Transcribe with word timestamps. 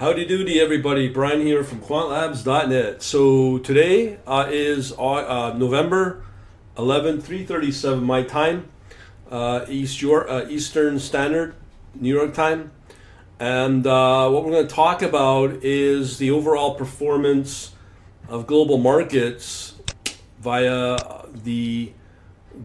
Howdy 0.00 0.24
doody, 0.24 0.58
everybody. 0.58 1.10
Brian 1.10 1.42
here 1.42 1.62
from 1.62 1.82
quantlabs.net. 1.82 3.02
So 3.02 3.58
today 3.58 4.16
uh, 4.26 4.46
is 4.48 4.92
uh, 4.92 4.96
uh, 4.96 5.54
November 5.58 6.24
11, 6.78 7.20
337 7.20 8.02
my 8.02 8.22
time, 8.22 8.70
uh, 9.30 9.66
East 9.68 10.00
York, 10.00 10.26
uh, 10.30 10.46
Eastern 10.48 10.98
Standard, 10.98 11.54
New 11.94 12.14
York 12.14 12.32
time. 12.32 12.72
And 13.38 13.86
uh, 13.86 14.30
what 14.30 14.42
we're 14.42 14.52
going 14.52 14.66
to 14.66 14.74
talk 14.74 15.02
about 15.02 15.62
is 15.62 16.16
the 16.16 16.30
overall 16.30 16.76
performance 16.76 17.72
of 18.26 18.46
global 18.46 18.78
markets 18.78 19.74
via 20.38 20.96
the 21.44 21.92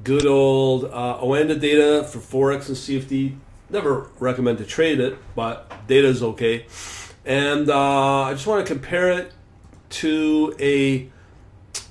good 0.06 0.26
old 0.26 0.90
Oanda 0.90 1.60
data 1.60 2.08
for 2.08 2.20
Forex 2.20 2.70
and 2.70 2.78
CFD. 2.78 3.38
Never 3.70 4.10
recommend 4.20 4.60
to 4.60 4.66
trade 4.66 5.02
it, 5.02 5.18
but 5.36 5.86
data 5.86 6.08
is 6.08 6.24
okay. 6.24 6.66
And 7.26 7.70
uh, 7.70 8.24
I 8.24 8.34
just 8.34 8.46
want 8.46 8.66
to 8.66 8.74
compare 8.74 9.10
it 9.12 9.32
to 9.90 10.56
a 10.60 11.10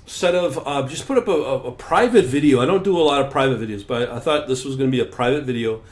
set 0.07 0.35
of 0.35 0.65
uh, 0.67 0.87
just 0.87 1.07
put 1.07 1.19
up 1.19 1.27
a, 1.27 1.33
a, 1.33 1.73
private 1.73 2.25
video. 2.27 2.61
I 2.61 2.67
don't 2.67 2.85
do 2.85 2.97
a 2.97 3.03
lot 3.03 3.21
of 3.25 3.33
private 3.33 3.61
videos, 3.61 3.85
but 3.87 4.11
I 4.11 4.21
thought 4.21 4.47
this 4.47 4.65
was 4.65 4.77
going 4.77 4.91
to 4.91 4.97
be 4.97 5.03
a 5.03 5.07
private 5.07 5.45
video. 5.45 5.83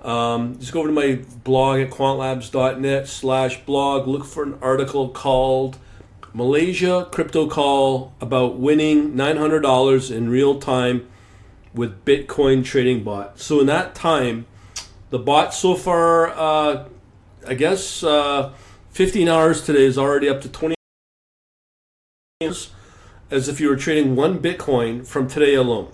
Um, 0.00 0.58
just 0.58 0.72
go 0.72 0.80
over 0.80 0.88
to 0.88 0.94
my 0.94 1.22
blog 1.44 1.80
at 1.80 1.90
quantlabs.net 1.90 3.08
slash 3.08 3.60
blog. 3.64 4.06
Look 4.06 4.24
for 4.24 4.44
an 4.44 4.58
article 4.62 5.08
called 5.10 5.78
Malaysia 6.32 7.08
Crypto 7.10 7.48
Call 7.48 8.14
about 8.20 8.58
winning 8.58 9.14
$900 9.14 10.14
in 10.14 10.30
real 10.30 10.58
time 10.58 11.08
with 11.74 12.04
Bitcoin 12.04 12.64
trading 12.64 13.04
bot. 13.04 13.38
So 13.38 13.60
in 13.60 13.66
that 13.66 13.94
time, 13.94 14.46
the 15.10 15.18
bot 15.18 15.52
so 15.52 15.74
far, 15.74 16.28
uh, 16.28 16.88
I 17.46 17.54
guess, 17.54 18.02
uh, 18.02 18.52
15 18.96 19.28
hours 19.28 19.60
today 19.60 19.84
is 19.84 19.98
already 19.98 20.26
up 20.26 20.40
to 20.40 20.48
20 20.48 20.74
as 22.40 22.70
if 23.30 23.60
you 23.60 23.68
were 23.68 23.76
trading 23.76 24.16
one 24.16 24.38
Bitcoin 24.38 25.06
from 25.06 25.28
today 25.28 25.54
alone. 25.54 25.92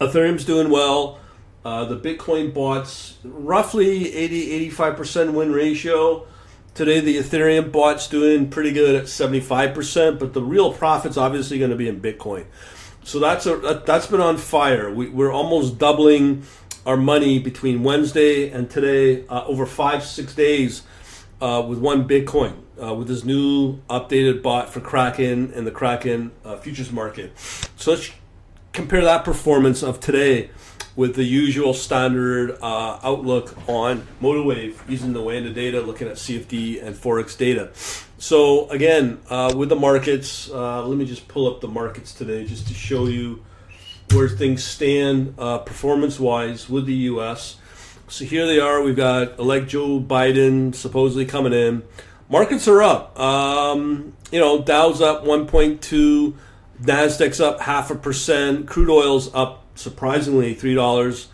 Ethereum's 0.00 0.46
doing 0.46 0.70
well. 0.70 1.20
Uh, 1.66 1.84
the 1.84 1.98
Bitcoin 1.98 2.54
bots 2.54 3.18
roughly 3.22 4.14
80 4.14 4.70
85% 4.70 5.34
win 5.34 5.52
ratio. 5.52 6.26
Today 6.72 7.00
the 7.00 7.18
Ethereum 7.18 7.70
bot's 7.70 8.08
doing 8.08 8.48
pretty 8.48 8.72
good 8.72 8.94
at 8.94 9.04
75%, 9.04 10.18
but 10.18 10.32
the 10.32 10.42
real 10.42 10.72
profit's 10.72 11.18
obviously 11.18 11.58
going 11.58 11.72
to 11.72 11.76
be 11.76 11.90
in 11.90 12.00
Bitcoin. 12.00 12.46
So 13.04 13.18
that's 13.18 13.44
a 13.44 13.82
that's 13.84 14.06
been 14.06 14.22
on 14.22 14.38
fire. 14.38 14.90
We, 14.90 15.10
we're 15.10 15.30
almost 15.30 15.76
doubling 15.76 16.44
our 16.86 16.96
money 16.96 17.38
between 17.38 17.82
Wednesday 17.82 18.48
and 18.48 18.70
today 18.70 19.26
uh, 19.26 19.44
over 19.44 19.66
five 19.66 20.02
six 20.04 20.34
days 20.34 20.84
uh, 21.40 21.64
with 21.66 21.78
one 21.78 22.08
Bitcoin 22.08 22.54
uh, 22.82 22.94
with 22.94 23.08
this 23.08 23.24
new 23.24 23.78
updated 23.90 24.42
bot 24.42 24.72
for 24.72 24.80
Kraken 24.80 25.52
and 25.54 25.66
the 25.66 25.70
Kraken 25.70 26.32
uh, 26.44 26.56
futures 26.56 26.92
market. 26.92 27.32
So 27.76 27.92
let's 27.92 28.10
compare 28.72 29.02
that 29.04 29.24
performance 29.24 29.82
of 29.82 30.00
today 30.00 30.50
with 30.96 31.14
the 31.14 31.24
usual 31.24 31.74
standard 31.74 32.58
uh, 32.60 32.98
outlook 33.02 33.56
on 33.68 34.06
MotiveWave 34.20 34.76
using 34.88 35.12
the 35.12 35.20
Oanda 35.20 35.54
data, 35.54 35.80
looking 35.80 36.08
at 36.08 36.14
CFD 36.14 36.84
and 36.84 36.96
Forex 36.96 37.38
data. 37.38 37.70
So 38.18 38.68
again, 38.68 39.20
uh, 39.30 39.54
with 39.56 39.68
the 39.68 39.76
markets, 39.76 40.50
uh, 40.50 40.84
let 40.86 40.98
me 40.98 41.06
just 41.06 41.28
pull 41.28 41.46
up 41.46 41.60
the 41.60 41.68
markets 41.68 42.12
today 42.12 42.44
just 42.44 42.66
to 42.68 42.74
show 42.74 43.06
you 43.06 43.44
where 44.12 44.28
things 44.28 44.64
stand 44.64 45.36
performance-wise 45.36 46.68
with 46.68 46.86
the 46.86 46.94
U.S. 46.94 47.57
So 48.08 48.24
here 48.24 48.46
they 48.46 48.58
are. 48.58 48.82
We've 48.82 48.96
got 48.96 49.38
elect 49.38 49.68
Joe 49.68 50.00
Biden 50.00 50.74
supposedly 50.74 51.26
coming 51.26 51.52
in. 51.52 51.82
Markets 52.30 52.66
are 52.66 52.82
up. 52.82 53.18
Um, 53.18 54.14
you 54.32 54.40
know, 54.40 54.62
Dow's 54.62 55.02
up 55.02 55.24
1.2, 55.24 56.34
Nasdaq's 56.82 57.40
up 57.40 57.60
half 57.60 57.90
a 57.90 57.94
percent, 57.94 58.66
crude 58.66 58.88
oil's 58.88 59.32
up 59.34 59.64
surprisingly 59.74 60.54
three 60.54 60.74
dollars. 60.74 61.28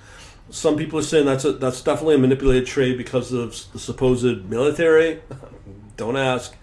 Some 0.51 0.77
people 0.77 0.99
are 0.99 1.03
saying 1.03 1.27
that's 1.27 1.45
a, 1.45 1.53
that's 1.53 1.81
definitely 1.81 2.17
a 2.17 2.19
manipulated 2.19 2.67
trade 2.67 2.99
because 2.99 3.33
of 3.33 3.51
the 3.73 3.79
supposed 3.79 4.49
military. 4.51 5.21
Don't 5.97 6.17
ask. 6.17 6.55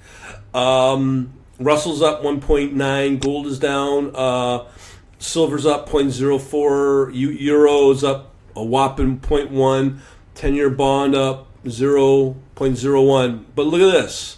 Um, 0.53 1.33
Russell's 1.57 2.01
up 2.01 2.21
1.9, 2.21 3.19
gold 3.21 3.47
is 3.47 3.59
down, 3.59 4.11
uh, 4.13 4.65
silver's 5.19 5.65
up 5.65 5.87
0.04, 5.89 7.11
Euro's 7.13 8.03
up 8.03 8.30
a 8.55 8.63
whopping 8.63 9.19
0.1, 9.19 9.99
10 10.35 10.55
year 10.55 10.69
bond 10.69 11.15
up 11.15 11.47
0.01. 11.65 13.45
But 13.55 13.65
look 13.65 13.81
at 13.81 13.91
this. 13.91 14.37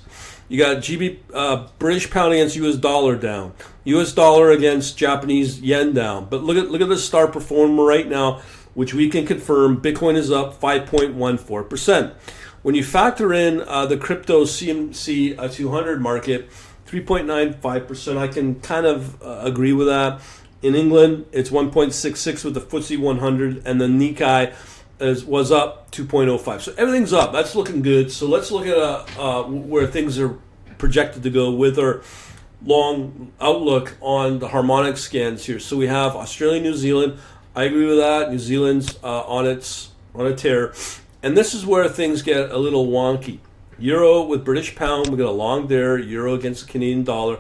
You 0.50 0.57
got 0.59 0.78
GB 0.78 1.19
uh, 1.34 1.68
British 1.79 2.12
pound 2.12 2.34
against 2.34 2.56
US 2.57 2.75
dollar 2.75 3.16
down. 3.16 3.53
US 3.85 4.12
dollar 4.13 4.52
against 4.52 4.97
Japanese 4.97 5.62
yen 5.62 5.94
down. 5.94 6.28
But 6.29 6.44
look 6.44 6.57
at 6.57 6.69
look 6.69 6.81
at 6.81 6.90
the 6.90 6.97
star 6.97 7.28
performer 7.28 7.84
right 7.84 8.07
now, 8.07 8.41
which 8.73 8.94
we 8.94 9.09
can 9.09 9.25
confirm 9.25 9.81
Bitcoin 9.81 10.16
is 10.16 10.31
up 10.31 10.59
5.14%. 10.59 12.13
When 12.62 12.75
you 12.75 12.84
factor 12.84 13.34
in 13.34 13.62
uh, 13.62 13.85
the 13.88 13.97
crypto 13.97 14.46
CMC 14.46 15.38
uh, 15.38 15.47
200 15.50 16.02
market, 16.02 16.50
3.95%, 16.88 18.18
I 18.18 18.28
can 18.28 18.59
kind 18.62 18.85
of 18.85 19.22
uh, 19.22 19.41
agree 19.44 19.73
with 19.73 19.88
that. 19.88 20.22
In 20.63 20.75
England, 20.75 21.25
it's 21.34 21.50
1.66 21.50 22.46
with 22.46 22.53
the 22.53 22.62
FTSE 22.62 22.97
100, 22.97 23.68
and 23.68 23.81
the 23.81 23.85
Nikkei 23.85 24.56
is, 25.01 25.25
was 25.25 25.51
up 25.51 25.91
2.05. 25.91 26.62
So 26.62 26.74
everything's 26.78 27.12
up. 27.12 27.34
That's 27.34 27.53
looking 27.53 27.81
good. 27.81 28.09
So 28.09 28.28
let's 28.28 28.50
look 28.50 28.66
at 28.66 28.78
uh, 28.78 29.06
uh, 29.19 29.44
where 29.44 29.85
things 29.88 30.18
are 30.18 30.40
projected 30.78 31.22
to 31.23 31.29
go 31.29 31.52
with 31.52 31.78
our 31.78 32.02
long 32.66 33.34
outlook 33.41 33.97
on 34.00 34.40
the 34.40 34.47
harmonic 34.47 34.96
scans 34.96 35.46
here. 35.46 35.59
So 35.59 35.75
we 35.75 35.88
have 35.88 36.16
Australia, 36.16 36.62
New 36.62 36.75
Zealand. 36.75 37.19
I 37.57 37.63
agree 37.63 37.85
with 37.85 37.97
that. 37.97 38.31
New 38.31 38.40
Zealand's 38.40 38.97
uh, 39.03 39.23
on 39.23 39.46
its 39.46 39.90
on 40.16 40.28
a 40.28 40.35
tear, 40.35 40.73
and 41.22 41.35
this 41.35 41.53
is 41.53 41.66
where 41.66 41.90
things 41.90 42.22
get 42.22 42.52
a 42.52 42.57
little 42.57 42.88
wonky. 42.88 43.40
Euro 43.79 44.23
with 44.23 44.46
British 44.46 44.75
pound, 44.75 45.09
we 45.09 45.18
got 45.18 45.28
a 45.28 45.31
long 45.31 45.68
there. 45.68 45.97
Euro 45.97 46.35
against 46.35 46.66
the 46.66 46.72
Canadian 46.72 47.03
dollar, 47.03 47.40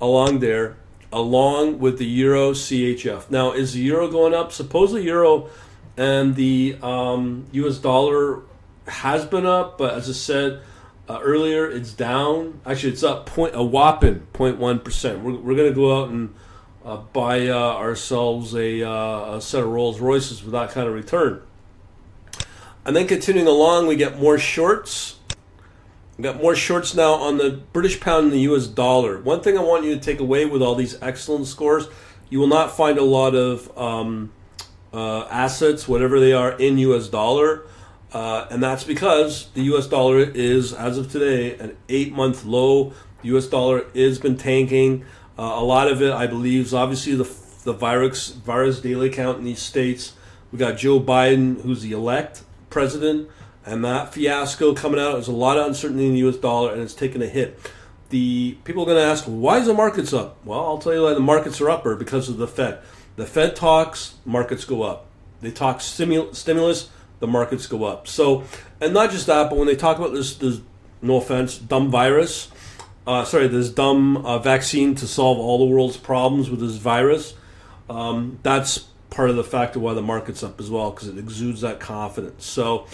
along 0.00 0.38
there 0.38 0.76
along 1.12 1.78
with 1.78 1.98
the 1.98 2.06
euro 2.06 2.52
CHF. 2.52 3.30
Now, 3.30 3.52
is 3.52 3.74
the 3.74 3.80
euro 3.80 4.08
going 4.08 4.34
up? 4.34 4.52
Supposedly, 4.52 5.04
euro 5.04 5.50
and 5.96 6.34
the 6.36 6.76
um, 6.82 7.46
US 7.52 7.78
dollar 7.78 8.42
has 8.86 9.24
been 9.24 9.46
up, 9.46 9.78
but 9.78 9.94
as 9.94 10.08
I 10.08 10.12
said 10.12 10.62
uh, 11.08 11.20
earlier, 11.22 11.70
it's 11.70 11.92
down. 11.92 12.60
Actually, 12.64 12.92
it's 12.92 13.02
up 13.02 13.26
point 13.26 13.54
a 13.54 13.62
whopping 13.62 14.26
0.1 14.32 14.84
percent. 14.84 15.20
We're, 15.20 15.34
we're 15.34 15.56
going 15.56 15.68
to 15.68 15.74
go 15.74 16.02
out 16.02 16.08
and 16.08 16.34
uh, 16.84 16.96
buy 16.96 17.48
uh, 17.48 17.54
ourselves 17.54 18.54
a, 18.54 18.82
uh, 18.82 19.36
a 19.36 19.40
set 19.40 19.62
of 19.62 19.68
Rolls 19.68 20.00
Royces 20.00 20.42
with 20.42 20.52
that 20.52 20.70
kind 20.70 20.88
of 20.88 20.94
return. 20.94 21.42
And 22.84 22.96
then 22.96 23.06
continuing 23.06 23.46
along, 23.46 23.86
we 23.86 23.94
get 23.94 24.18
more 24.18 24.38
shorts 24.38 25.16
we 26.16 26.22
got 26.22 26.36
more 26.36 26.54
shorts 26.54 26.94
now 26.94 27.14
on 27.14 27.38
the 27.38 27.62
British 27.72 28.00
pound 28.00 28.24
and 28.24 28.32
the 28.32 28.40
US 28.40 28.66
dollar. 28.66 29.20
One 29.20 29.40
thing 29.40 29.56
I 29.56 29.62
want 29.62 29.84
you 29.84 29.94
to 29.94 30.00
take 30.00 30.20
away 30.20 30.44
with 30.44 30.60
all 30.62 30.74
these 30.74 31.00
excellent 31.00 31.46
scores, 31.46 31.88
you 32.28 32.38
will 32.38 32.48
not 32.48 32.76
find 32.76 32.98
a 32.98 33.04
lot 33.04 33.34
of 33.34 33.76
um, 33.78 34.32
uh, 34.92 35.26
assets, 35.30 35.88
whatever 35.88 36.20
they 36.20 36.32
are, 36.32 36.52
in 36.52 36.76
US 36.78 37.08
dollar. 37.08 37.66
Uh, 38.12 38.46
and 38.50 38.62
that's 38.62 38.84
because 38.84 39.48
the 39.54 39.62
US 39.74 39.86
dollar 39.86 40.18
is, 40.18 40.74
as 40.74 40.98
of 40.98 41.10
today, 41.10 41.56
an 41.56 41.76
eight 41.88 42.12
month 42.12 42.44
low. 42.44 42.92
The 43.22 43.36
US 43.36 43.46
dollar 43.46 43.86
has 43.94 44.18
been 44.18 44.36
tanking. 44.36 45.04
Uh, 45.38 45.54
a 45.54 45.64
lot 45.64 45.88
of 45.88 46.02
it, 46.02 46.12
I 46.12 46.26
believe, 46.26 46.66
is 46.66 46.74
obviously 46.74 47.14
the, 47.14 47.28
the 47.64 47.72
virus, 47.72 48.32
virus 48.32 48.80
daily 48.80 49.08
count 49.08 49.38
in 49.38 49.44
these 49.44 49.62
states. 49.62 50.12
We 50.52 50.58
got 50.58 50.76
Joe 50.76 51.00
Biden, 51.00 51.62
who's 51.62 51.80
the 51.80 51.92
elect 51.92 52.42
president 52.68 53.30
and 53.64 53.84
that 53.84 54.12
fiasco 54.12 54.74
coming 54.74 55.00
out. 55.00 55.12
There's 55.12 55.28
a 55.28 55.32
lot 55.32 55.56
of 55.56 55.66
uncertainty 55.66 56.06
in 56.06 56.12
the 56.12 56.18
U.S. 56.20 56.36
dollar, 56.36 56.72
and 56.72 56.82
it's 56.82 56.94
taken 56.94 57.22
a 57.22 57.26
hit. 57.26 57.58
The 58.10 58.58
people 58.64 58.82
are 58.82 58.86
going 58.86 58.98
to 58.98 59.04
ask, 59.04 59.24
why 59.24 59.58
is 59.58 59.66
the 59.66 59.74
markets 59.74 60.12
up? 60.12 60.36
Well, 60.44 60.60
I'll 60.60 60.78
tell 60.78 60.92
you 60.94 61.02
why 61.02 61.14
the 61.14 61.20
markets 61.20 61.60
are 61.60 61.70
up, 61.70 61.86
or 61.86 61.96
because 61.96 62.28
of 62.28 62.36
the 62.36 62.48
Fed. 62.48 62.80
The 63.16 63.26
Fed 63.26 63.56
talks, 63.56 64.16
markets 64.24 64.64
go 64.64 64.82
up. 64.82 65.06
They 65.40 65.50
talk 65.50 65.78
stimul- 65.78 66.34
stimulus, 66.34 66.90
the 67.20 67.26
markets 67.26 67.66
go 67.66 67.84
up. 67.84 68.08
So, 68.08 68.44
and 68.80 68.92
not 68.92 69.10
just 69.10 69.26
that, 69.26 69.48
but 69.48 69.58
when 69.58 69.66
they 69.66 69.76
talk 69.76 69.98
about 69.98 70.12
this, 70.12 70.36
this 70.36 70.60
no 71.00 71.16
offense, 71.16 71.58
dumb 71.58 71.90
virus, 71.90 72.50
uh, 73.06 73.24
sorry, 73.24 73.48
this 73.48 73.68
dumb 73.68 74.18
uh, 74.18 74.38
vaccine 74.38 74.94
to 74.96 75.06
solve 75.06 75.38
all 75.38 75.58
the 75.58 75.72
world's 75.72 75.96
problems 75.96 76.50
with 76.50 76.60
this 76.60 76.76
virus, 76.76 77.34
um, 77.90 78.38
that's 78.42 78.86
part 79.10 79.28
of 79.28 79.36
the 79.36 79.44
factor 79.44 79.78
why 79.78 79.92
the 79.94 80.02
market's 80.02 80.42
up 80.42 80.58
as 80.58 80.70
well 80.70 80.90
because 80.90 81.08
it 81.08 81.18
exudes 81.18 81.60
that 81.60 81.80
confidence. 81.80 82.46
So, 82.46 82.86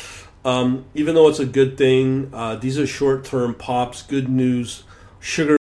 um, 0.48 0.86
even 0.94 1.14
though 1.14 1.28
it's 1.28 1.40
a 1.40 1.46
good 1.46 1.76
thing, 1.76 2.30
uh, 2.32 2.56
these 2.56 2.78
are 2.78 2.86
short 2.86 3.24
term 3.24 3.54
pops, 3.54 4.00
good 4.00 4.30
news, 4.30 4.84
sugar 5.20 5.58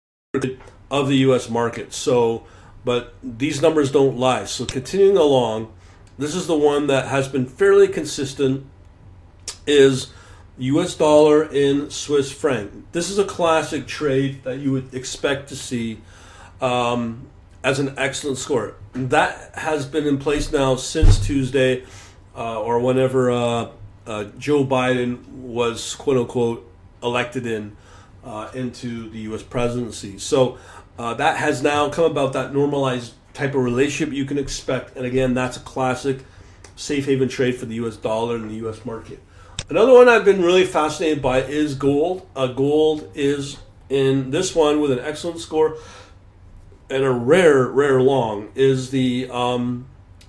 of 0.91 1.09
the 1.09 1.17
U.S. 1.29 1.49
market. 1.49 1.95
So, 1.95 2.45
but 2.85 3.15
these 3.23 3.63
numbers 3.63 3.91
don't 3.91 4.19
lie. 4.19 4.45
So, 4.45 4.67
continuing 4.67 5.17
along, 5.17 5.73
this 6.19 6.35
is 6.35 6.47
the 6.47 6.57
one 6.57 6.87
that 6.89 7.09
has 7.09 7.29
been 7.29 7.47
fairly 7.47 7.89
consistent. 7.89 8.67
Is 9.67 10.13
U.S. 10.59 10.95
dollar 10.95 11.43
in 11.43 11.89
Swiss 11.89 12.31
franc. 12.31 12.93
This 12.93 13.09
is 13.09 13.19
a 13.19 13.25
classic 13.25 13.87
trade 13.87 14.45
that 14.45 14.59
you 14.59 14.73
would 14.73 14.93
expect 14.93 15.49
to 15.49 15.57
see 15.57 16.03
um, 16.61 17.27
as 17.63 17.79
an 17.79 17.95
excellent 17.97 18.37
score. 18.37 18.75
That 18.93 19.55
has 19.55 19.87
been 19.87 20.07
in 20.07 20.19
place 20.19 20.53
now 20.53 20.77
since 20.77 21.19
Tuesday, 21.19 21.85
uh, 22.37 22.61
or 22.61 22.79
whenever 22.81 23.31
uh, 23.31 23.69
uh, 24.07 24.25
Joe 24.39 24.65
Biden 24.65 25.27
was 25.29 25.95
quote 25.95 26.17
unquote 26.17 26.71
elected 27.03 27.47
in 27.47 27.77
uh, 28.25 28.51
into 28.55 29.09
the 29.11 29.19
U.S. 29.21 29.43
presidency. 29.43 30.19
So 30.19 30.59
uh, 30.99 31.15
that 31.15 31.37
has 31.37 31.63
now 31.63 31.89
come 31.91 32.05
about 32.05 32.33
that 32.33 32.55
normalized 32.55 33.15
type 33.33 33.55
of 33.55 33.63
relationship 33.63 34.15
you 34.15 34.25
can 34.25 34.39
expect. 34.39 34.97
And 34.97 35.05
again, 35.05 35.35
that's 35.35 35.57
a 35.57 35.61
classic 35.61 36.21
safe 36.77 37.07
haven 37.07 37.29
trade 37.29 37.57
for 37.57 37.67
the 37.67 37.75
U.S. 37.77 37.97
dollar 37.97 38.37
and 38.37 38.51
the 38.51 38.57
U.S. 38.57 38.85
market. 38.85 39.21
Another 39.69 39.93
one 39.93 40.09
I've 40.09 40.25
been 40.25 40.43
really 40.43 40.65
fascinated 40.65 41.23
by 41.23 41.43
is 41.43 41.75
gold. 41.75 42.29
Uh, 42.37 42.49
gold 42.49 43.11
is 43.15 43.59
in 43.89 44.31
this 44.31 44.55
one 44.55 44.81
with 44.81 44.91
an 44.91 45.01
excellent 45.01 45.41
score 45.41 45.79
and 46.91 47.03
a 47.03 47.11
rare, 47.11 47.67
rare 47.67 48.01
long 48.01 48.51
is 48.55 48.91
the 48.91 49.29
um, 49.31 49.87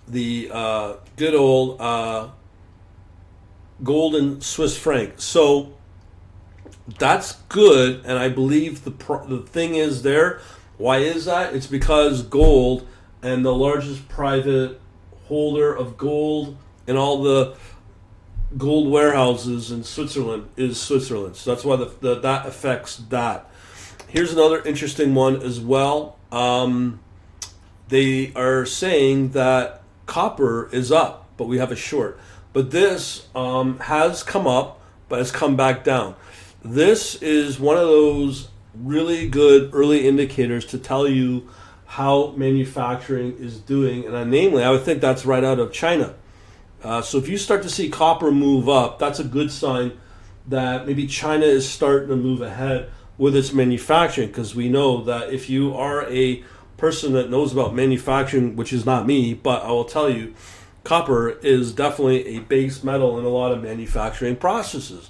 the 0.08 0.50
uh, 0.52 0.94
good 1.18 1.36
old 1.36 1.82
uh, 3.80 3.84
golden 3.84 4.42
Swiss 4.42 4.78
franc. 4.78 5.14
So 5.18 5.74
that's 7.00 7.34
good, 7.50 8.04
and 8.06 8.18
I 8.20 8.30
believe 8.30 8.84
the 8.84 8.92
the 9.28 9.44
thing 9.46 9.76
is 9.76 10.04
there. 10.04 10.40
Why 10.78 10.98
is 10.98 11.26
that? 11.26 11.54
It's 11.56 11.68
because 11.68 12.24
gold 12.24 12.88
and 13.22 13.46
the 13.46 13.54
largest 13.54 14.08
private 14.10 14.80
holder 15.28 15.74
of 15.74 15.98
gold 15.98 16.58
in 16.86 16.98
all 16.98 17.24
the 17.24 17.56
gold 18.58 18.92
warehouses 18.92 19.72
in 19.72 19.84
Switzerland 19.84 20.50
is 20.56 20.80
Switzerland. 20.80 21.36
So 21.36 21.54
that's 21.54 21.66
why 21.66 21.76
the, 21.78 21.92
the, 22.02 22.20
that 22.20 22.46
affects 22.46 22.98
that. 23.10 23.50
Here's 24.08 24.32
another 24.32 24.62
interesting 24.62 25.16
one 25.16 25.42
as 25.42 25.60
well. 25.60 26.18
Um, 26.32 27.00
they 27.88 28.32
are 28.34 28.66
saying 28.66 29.32
that 29.32 29.82
copper 30.06 30.70
is 30.72 30.92
up, 30.92 31.28
but 31.38 31.46
we 31.46 31.58
have 31.58 31.72
a 31.72 31.76
short. 31.76 32.20
But 32.56 32.72
this 32.72 33.28
um, 33.36 33.80
has 33.80 34.24
come 34.24 34.48
up, 34.48 34.80
but 35.10 35.20
has 35.20 35.30
come 35.30 35.58
back 35.58 35.84
down. 35.84 36.16
This 36.64 37.16
is 37.16 37.60
one 37.60 37.76
of 37.76 37.84
those 37.84 38.48
really 38.74 39.28
good 39.28 39.72
early 39.74 40.08
indicators 40.08 40.66
to 40.68 40.78
tell 40.78 41.06
you 41.06 41.50
how 41.86 42.34
manufacturing 42.38 43.36
is 43.40 43.60
doing. 43.60 44.06
And 44.06 44.16
uh, 44.16 44.24
namely, 44.24 44.64
I 44.64 44.70
would 44.70 44.84
think 44.84 45.02
that's 45.02 45.26
right 45.26 45.44
out 45.44 45.60
of 45.60 45.74
China. 45.74 46.16
Uh, 46.82 47.02
so 47.02 47.18
if 47.18 47.28
you 47.28 47.38
start 47.38 47.62
to 47.64 47.70
see 47.70 47.90
copper 47.90 48.32
move 48.32 48.70
up, 48.70 49.00
that's 49.00 49.20
a 49.20 49.26
good 49.26 49.52
sign 49.52 49.92
that 50.48 50.88
maybe 50.88 51.08
China 51.08 51.46
is 51.46 51.70
starting 51.70 52.08
to 52.08 52.16
move 52.16 52.40
ahead 52.40 52.90
with 53.18 53.36
its 53.36 53.52
manufacturing 53.52 54.30
because 54.30 54.56
we 54.56 54.70
know 54.70 55.04
that 55.04 55.34
if 55.34 55.50
you 55.50 55.76
are 55.76 56.10
a 56.10 56.42
person 56.78 57.12
that 57.14 57.30
knows 57.30 57.52
about 57.52 57.76
manufacturing, 57.76 58.56
which 58.56 58.72
is 58.72 58.86
not 58.86 59.06
me, 59.06 59.34
but 59.34 59.62
I 59.64 59.72
will 59.72 59.84
tell 59.84 60.10
you, 60.10 60.34
copper 60.86 61.30
is 61.30 61.74
definitely 61.74 62.38
a 62.38 62.40
base 62.40 62.84
metal 62.84 63.20
in 63.20 63.26
a 63.26 63.30
lot 63.30 63.52
of 63.52 63.62
manufacturing 63.62 64.38
processes. 64.38 65.10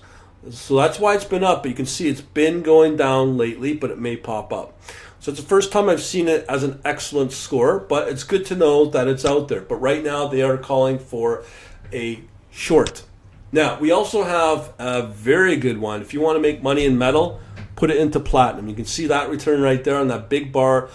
So 0.49 0.77
that's 0.77 0.99
why 0.99 1.13
it's 1.13 1.25
been 1.25 1.43
up. 1.43 1.61
But 1.61 1.69
you 1.69 1.75
can 1.75 1.85
see 1.85 2.07
it's 2.07 2.21
been 2.21 2.63
going 2.63 2.97
down 2.97 3.37
lately, 3.37 3.73
but 3.75 3.91
it 3.91 3.99
may 3.99 4.17
pop 4.17 4.51
up. 4.51 4.73
So 5.19 5.31
it's 5.31 5.39
the 5.39 5.47
first 5.47 5.71
time 5.71 5.89
I've 5.89 6.01
seen 6.01 6.27
it 6.27 6.45
as 6.47 6.63
an 6.63 6.81
excellent 6.85 7.31
score, 7.31 7.79
but 7.79 8.07
it's 8.09 8.23
good 8.23 8.45
to 8.47 8.55
know 8.55 8.85
that 8.85 9.07
it's 9.07 9.25
out 9.25 9.47
there. 9.47 9.61
But 9.61 9.75
right 9.75 10.03
now 10.03 10.27
they 10.27 10.41
are 10.41 10.57
calling 10.57 10.97
for 10.97 11.43
a 11.91 12.23
short. 12.51 13.03
Now, 13.51 13.79
we 13.79 13.91
also 13.91 14.23
have 14.23 14.73
a 14.77 15.03
very 15.03 15.55
good 15.55 15.77
one. 15.77 16.01
If 16.01 16.13
you 16.13 16.21
want 16.21 16.35
to 16.35 16.41
make 16.41 16.61
money 16.61 16.85
in 16.85 16.97
metal, 16.97 17.39
put 17.75 17.89
it 17.89 17.97
into 17.97 18.19
platinum. 18.19 18.67
You 18.67 18.75
can 18.75 18.85
see 18.85 19.07
that 19.07 19.29
return 19.29 19.61
right 19.61 19.83
there 19.83 19.97
on 19.97 20.07
that 20.09 20.29
big 20.29 20.51
bar, 20.51 20.89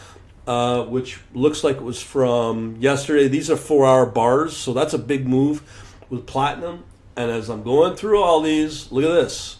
uh, 0.46 0.84
which 0.84 1.20
looks 1.34 1.62
like 1.62 1.76
it 1.76 1.82
was 1.82 2.02
from 2.02 2.76
yesterday. 2.81 3.28
These 3.28 3.50
are 3.50 3.56
four 3.56 3.87
hour 3.87 4.06
bars, 4.06 4.56
so 4.56 4.72
that's 4.72 4.94
a 4.94 4.98
big 4.98 5.26
move 5.26 5.62
with 6.08 6.26
platinum. 6.26 6.84
And 7.16 7.31
as 7.31 7.48
I'm 7.48 7.62
going 7.62 7.96
through 7.96 8.22
all 8.22 8.40
these, 8.40 8.90
look 8.90 9.04
at 9.04 9.08
this. 9.08 9.58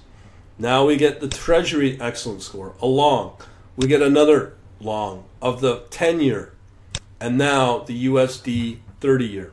Now 0.59 0.87
we 0.87 0.97
get 0.97 1.21
the 1.21 1.29
Treasury 1.29 1.99
excellent 2.01 2.43
score, 2.43 2.75
a 2.81 2.87
long. 2.87 3.37
We 3.77 3.87
get 3.87 4.03
another 4.03 4.55
long 4.81 5.25
of 5.41 5.61
the 5.61 5.85
10 5.91 6.21
year, 6.21 6.53
and 7.21 7.39
now 7.39 7.79
the 7.79 8.07
USD 8.07 8.79
30 9.01 9.25
year. 9.27 9.53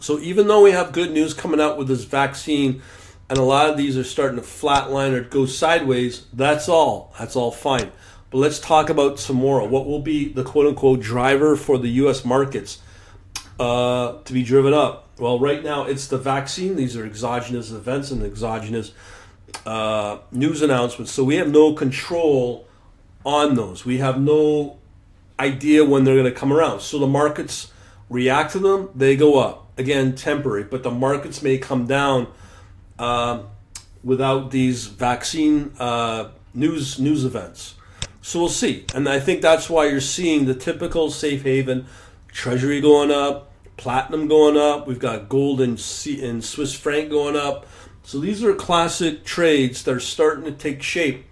So 0.00 0.18
even 0.18 0.48
though 0.48 0.62
we 0.62 0.72
have 0.72 0.92
good 0.92 1.12
news 1.12 1.32
coming 1.32 1.60
out 1.60 1.78
with 1.78 1.88
this 1.88 2.04
vaccine, 2.04 2.82
and 3.30 3.38
a 3.38 3.42
lot 3.42 3.70
of 3.70 3.76
these 3.76 3.96
are 3.96 4.04
starting 4.04 4.36
to 4.36 4.44
flatline 4.44 5.12
or 5.12 5.22
go 5.22 5.46
sideways, 5.46 6.26
that's 6.32 6.68
all. 6.68 7.14
That's 7.18 7.36
all 7.36 7.50
fine. 7.50 7.90
But 8.34 8.40
let's 8.40 8.58
talk 8.58 8.90
about 8.90 9.18
tomorrow. 9.18 9.64
What 9.64 9.86
will 9.86 10.00
be 10.00 10.28
the 10.28 10.42
quote 10.42 10.66
unquote 10.66 10.98
driver 10.98 11.54
for 11.54 11.78
the 11.78 11.86
U.S. 12.02 12.24
markets 12.24 12.80
uh, 13.60 14.14
to 14.24 14.32
be 14.32 14.42
driven 14.42 14.74
up? 14.74 15.08
Well, 15.20 15.38
right 15.38 15.62
now 15.62 15.84
it's 15.84 16.08
the 16.08 16.18
vaccine. 16.18 16.74
These 16.74 16.96
are 16.96 17.06
exogenous 17.06 17.70
events 17.70 18.10
and 18.10 18.24
exogenous 18.24 18.90
uh, 19.64 20.18
news 20.32 20.62
announcements. 20.62 21.12
So 21.12 21.22
we 21.22 21.36
have 21.36 21.48
no 21.48 21.74
control 21.74 22.66
on 23.24 23.54
those. 23.54 23.84
We 23.84 23.98
have 23.98 24.20
no 24.20 24.78
idea 25.38 25.84
when 25.84 26.02
they're 26.02 26.16
going 26.16 26.24
to 26.24 26.32
come 26.32 26.52
around. 26.52 26.80
So 26.80 26.98
the 26.98 27.06
markets 27.06 27.72
react 28.10 28.50
to 28.54 28.58
them, 28.58 28.90
they 28.96 29.14
go 29.14 29.38
up. 29.38 29.68
Again, 29.78 30.16
temporary, 30.16 30.64
but 30.64 30.82
the 30.82 30.90
markets 30.90 31.40
may 31.40 31.56
come 31.56 31.86
down 31.86 32.26
uh, 32.98 33.44
without 34.02 34.50
these 34.50 34.86
vaccine 34.86 35.72
uh, 35.78 36.30
news 36.52 36.98
news 36.98 37.24
events. 37.24 37.76
So 38.24 38.40
we'll 38.40 38.48
see, 38.48 38.86
and 38.94 39.06
I 39.06 39.20
think 39.20 39.42
that's 39.42 39.68
why 39.68 39.84
you're 39.84 40.00
seeing 40.00 40.46
the 40.46 40.54
typical 40.54 41.10
safe 41.10 41.42
haven 41.42 41.84
treasury 42.28 42.80
going 42.80 43.10
up, 43.10 43.52
platinum 43.76 44.28
going 44.28 44.56
up. 44.56 44.86
We've 44.86 44.98
got 44.98 45.28
gold 45.28 45.60
and, 45.60 45.78
C- 45.78 46.24
and 46.24 46.42
Swiss 46.42 46.72
franc 46.72 47.10
going 47.10 47.36
up. 47.36 47.66
So 48.02 48.18
these 48.18 48.42
are 48.42 48.54
classic 48.54 49.26
trades 49.26 49.82
that 49.82 49.94
are 49.94 50.00
starting 50.00 50.44
to 50.44 50.52
take 50.52 50.82
shape 50.82 51.26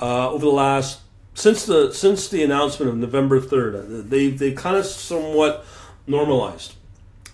uh, 0.00 0.30
over 0.30 0.46
the 0.46 0.50
last 0.50 1.02
since 1.34 1.66
the 1.66 1.92
since 1.92 2.28
the 2.28 2.42
announcement 2.42 2.90
of 2.90 2.96
November 2.96 3.38
third. 3.38 4.08
They've 4.08 4.36
they've 4.36 4.56
kind 4.56 4.78
of 4.78 4.86
somewhat 4.86 5.66
normalized 6.06 6.72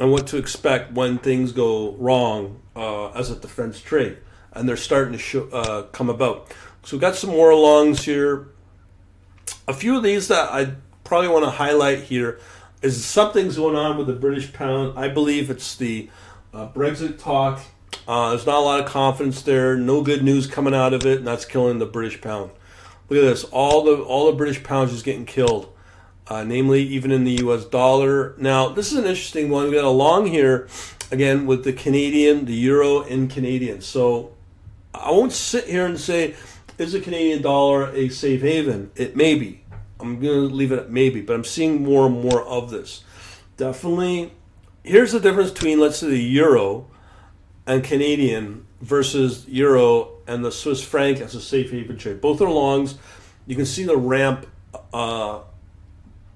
and 0.00 0.11
what 0.11 0.26
to 0.26 0.37
expect 0.37 0.94
when 0.94 1.19
things 1.19 1.52
go 1.52 1.93
wrong 1.93 2.61
uh, 2.75 3.11
as 3.11 3.31
a 3.31 3.37
defense 3.37 3.81
trade, 3.81 4.19
and 4.52 4.69
they're 4.69 4.76
starting 4.76 5.12
to 5.12 5.19
show, 5.19 5.49
uh, 5.50 5.82
come 5.93 6.11
about. 6.11 6.52
So 6.82 6.97
we've 6.97 7.00
got 7.00 7.14
some 7.14 7.31
more 7.31 7.55
longs 7.55 8.05
here. 8.05 8.49
A 9.68 9.75
few 9.75 9.96
of 9.96 10.02
these 10.02 10.28
that 10.28 10.52
I 10.52 10.75
probably 11.04 11.28
want 11.28 11.44
to 11.44 11.50
highlight 11.50 12.04
here 12.04 12.38
is 12.82 13.04
something's 13.04 13.56
going 13.56 13.76
on 13.76 13.96
with 13.99 14.06
the 14.06 14.12
British 14.12 14.52
pound. 14.52 14.99
I 14.99 15.08
believe 15.08 15.50
it's 15.50 15.76
the 15.76 16.08
uh, 16.54 16.68
Brexit 16.68 17.18
talk. 17.18 17.61
Uh, 18.06 18.30
there's 18.30 18.46
not 18.46 18.58
a 18.58 18.61
lot 18.61 18.80
of 18.80 18.87
confidence 18.87 19.42
there. 19.42 19.76
No 19.76 20.02
good 20.02 20.23
news 20.23 20.46
coming 20.46 20.75
out 20.75 20.94
of 20.94 21.04
it, 21.04 21.18
and 21.18 21.26
that's 21.26 21.44
killing 21.44 21.78
the 21.78 21.87
British 21.87 22.20
pound. 22.20 22.52
Look 23.08 23.18
at 23.18 23.23
this. 23.23 23.44
All 23.44 23.85
the 23.85 24.02
all 24.02 24.26
the 24.26 24.37
British 24.37 24.62
pounds 24.62 24.92
is 24.92 25.02
getting 25.02 25.26
killed 25.26 25.73
uh, 26.28 26.44
namely 26.44 26.82
even 26.82 27.12
in 27.12 27.25
the 27.25 27.42
US 27.44 27.64
dollar. 27.64 28.35
Now, 28.38 28.68
this 28.68 28.92
is 28.92 28.99
an 28.99 29.04
interesting 29.04 29.50
one. 29.50 29.66
We 29.66 29.75
got 29.75 29.85
a 29.85 29.90
long 29.90 30.26
here 30.26 30.68
again 31.11 31.46
with 31.46 31.64
the 31.64 31.73
Canadian, 31.73 32.46
the 32.46 32.54
euro, 32.54 33.02
and 33.02 33.30
Canadian. 33.30 33.80
So 33.80 34.32
I 34.92 35.11
won't 35.11 35.32
sit 35.32 35.66
here 35.66 35.87
and 35.87 35.99
say, 35.99 36.35
is 36.78 36.92
the 36.92 37.00
Canadian 37.00 37.42
dollar 37.42 37.90
a 37.95 38.09
safe 38.09 38.42
haven? 38.42 38.90
It 38.97 39.16
may 39.16 39.35
be. 39.35 39.64
I'm 39.99 40.21
going 40.21 40.49
to 40.49 40.54
leave 40.54 40.73
it 40.73 40.78
at 40.78 40.90
maybe, 40.90 41.23
but 41.23 41.35
I'm 41.35 41.45
seeing 41.45 41.83
more 41.83 42.06
and 42.06 42.21
more 42.23 42.42
of 42.42 42.71
this. 42.71 43.02
Definitely. 43.56 44.33
Here's 44.83 45.12
the 45.12 45.21
difference 45.21 45.50
between, 45.50 45.80
let's 45.80 45.99
say, 45.99 46.09
the 46.09 46.23
euro 46.23 46.88
and 47.66 47.83
Canadian 47.83 48.66
versus 48.80 49.47
euro 49.49 50.11
and 50.26 50.45
the 50.45 50.52
Swiss 50.52 50.85
franc 50.85 51.21
as 51.21 51.35
a 51.35 51.40
safe 51.40 51.71
haven 51.71 51.97
trade. 51.97 52.21
Both 52.21 52.40
are 52.40 52.50
longs. 52.50 52.97
You 53.47 53.56
can 53.56 53.66
see 53.66 53.85
the 53.85 53.97
ramp 53.97 54.47
uh, 54.92 55.40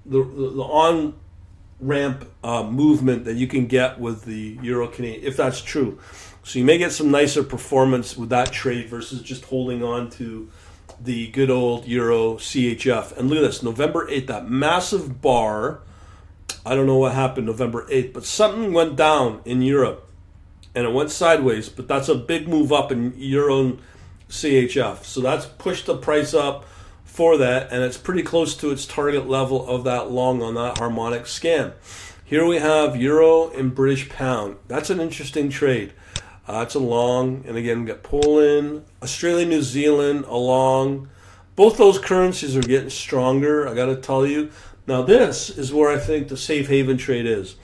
the, 0.05 0.23
the, 0.23 0.63
on 0.63 1.13
ramp 1.79 2.29
uh, 2.43 2.63
movement 2.63 3.25
that 3.25 3.35
you 3.35 3.47
can 3.47 3.67
get 3.67 3.99
with 3.99 4.23
the 4.25 4.57
Euro 4.61 4.87
Canadian, 4.87 5.23
if 5.23 5.37
that's 5.37 5.61
true. 5.61 5.99
So 6.43 6.59
you 6.59 6.65
may 6.65 6.77
get 6.77 6.91
some 6.91 7.11
nicer 7.11 7.43
performance 7.43 8.17
with 8.17 8.29
that 8.29 8.51
trade 8.51 8.89
versus 8.89 9.21
just 9.21 9.45
holding 9.45 9.83
on 9.83 10.09
to 10.11 10.49
the 10.99 11.27
good 11.27 11.49
old 11.49 11.87
Euro 11.87 12.35
CHF. 12.35 13.17
And 13.17 13.29
look 13.29 13.37
at 13.37 13.41
this, 13.41 13.63
November 13.63 14.07
8th, 14.07 14.27
that 14.27 14.49
massive 14.49 15.21
bar. 15.21 15.81
I 16.65 16.75
don't 16.75 16.87
know 16.87 16.97
what 16.97 17.13
happened 17.13 17.47
November 17.47 17.87
8th, 17.87 18.13
but 18.13 18.25
something 18.25 18.73
went 18.73 18.95
down 18.95 19.41
in 19.45 19.61
Europe 19.61 20.07
and 20.73 20.85
it 20.85 20.93
went 20.93 21.11
sideways, 21.11 21.69
but 21.69 21.87
that's 21.87 22.07
a 22.07 22.15
big 22.15 22.47
move 22.47 22.71
up 22.71 22.91
in 22.91 23.13
Euro 23.17 23.77
CHF. 24.29 25.03
So 25.03 25.21
that's 25.21 25.45
pushed 25.45 25.85
the 25.85 25.97
price 25.97 26.33
up 26.33 26.65
for 27.03 27.37
that, 27.37 27.71
and 27.71 27.83
it's 27.83 27.97
pretty 27.97 28.23
close 28.23 28.55
to 28.55 28.71
its 28.71 28.85
target 28.85 29.27
level 29.27 29.67
of 29.67 29.83
that 29.83 30.09
long 30.09 30.41
on 30.41 30.55
that 30.55 30.77
harmonic 30.77 31.27
scan. 31.27 31.73
Here 32.23 32.45
we 32.45 32.59
have 32.59 32.95
euro 32.95 33.49
and 33.51 33.75
British 33.75 34.07
pound. 34.07 34.55
That's 34.69 34.89
an 34.89 35.01
interesting 35.01 35.49
trade. 35.49 35.91
Uh, 36.51 36.63
it's 36.63 36.75
a 36.75 36.79
long, 36.79 37.45
and 37.47 37.55
again, 37.55 37.79
we've 37.79 37.87
got 37.87 38.03
Poland, 38.03 38.83
Australia, 39.01 39.45
New 39.45 39.61
Zealand, 39.61 40.25
along. 40.25 41.07
Both 41.55 41.77
those 41.77 41.97
currencies 41.97 42.57
are 42.57 42.61
getting 42.61 42.89
stronger. 42.89 43.69
I 43.69 43.73
got 43.73 43.85
to 43.85 43.95
tell 43.95 44.27
you. 44.27 44.51
Now, 44.85 45.01
this 45.01 45.49
is 45.49 45.71
where 45.71 45.89
I 45.89 45.97
think 45.97 46.27
the 46.27 46.35
safe 46.35 46.67
haven 46.67 46.97
trade 46.97 47.25
is. 47.25 47.55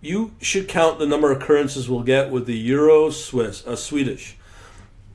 You 0.00 0.32
should 0.40 0.66
count 0.66 0.98
the 0.98 1.06
number 1.06 1.30
of 1.30 1.40
currencies 1.40 1.88
we'll 1.88 2.02
get 2.02 2.32
with 2.32 2.46
the 2.46 2.56
euro, 2.56 3.10
Swiss, 3.10 3.64
uh, 3.64 3.76
Swedish. 3.76 4.36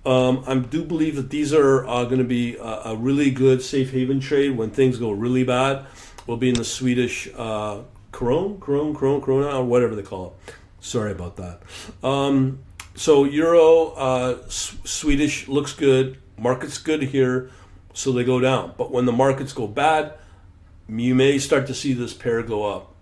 Um, 0.05 0.45
I 0.47 0.55
do 0.55 0.85
believe 0.85 1.17
that 1.17 1.29
these 1.29 1.53
are 1.53 1.85
uh, 1.85 2.05
going 2.05 2.19
to 2.19 2.23
be 2.23 2.55
a, 2.55 2.81
a, 2.85 2.95
really 2.95 3.29
good 3.29 3.61
safe 3.61 3.91
haven 3.91 4.21
trade 4.21 4.51
when 4.51 4.69
things 4.69 4.99
go 4.99 5.11
really 5.11 5.43
bad. 5.43 5.85
We'll 6.27 6.37
be 6.37 6.47
in 6.47 6.55
the 6.55 6.63
Swedish 6.63 7.27
uh, 7.35 7.79
krone, 8.13 8.57
krone, 8.61 8.95
krone, 8.95 9.19
krona, 9.19 9.53
or 9.53 9.65
whatever 9.65 9.95
they 9.95 10.03
call 10.03 10.27
it. 10.47 10.53
Sorry 10.79 11.11
about 11.11 11.35
that. 11.35 11.59
Um, 12.01 12.59
so 12.97 13.23
euro, 13.23 13.91
uh, 13.91 14.37
Swedish 14.49 15.47
looks 15.47 15.73
good. 15.73 16.17
Market's 16.37 16.79
good 16.79 17.03
here, 17.03 17.51
so 17.93 18.11
they 18.11 18.23
go 18.23 18.39
down. 18.39 18.73
But 18.77 18.91
when 18.91 19.05
the 19.05 19.11
markets 19.11 19.53
go 19.53 19.67
bad, 19.67 20.13
you 20.89 21.13
may 21.13 21.37
start 21.37 21.67
to 21.67 21.75
see 21.75 21.93
this 21.93 22.13
pair 22.13 22.41
go 22.41 22.65
up. 22.65 22.95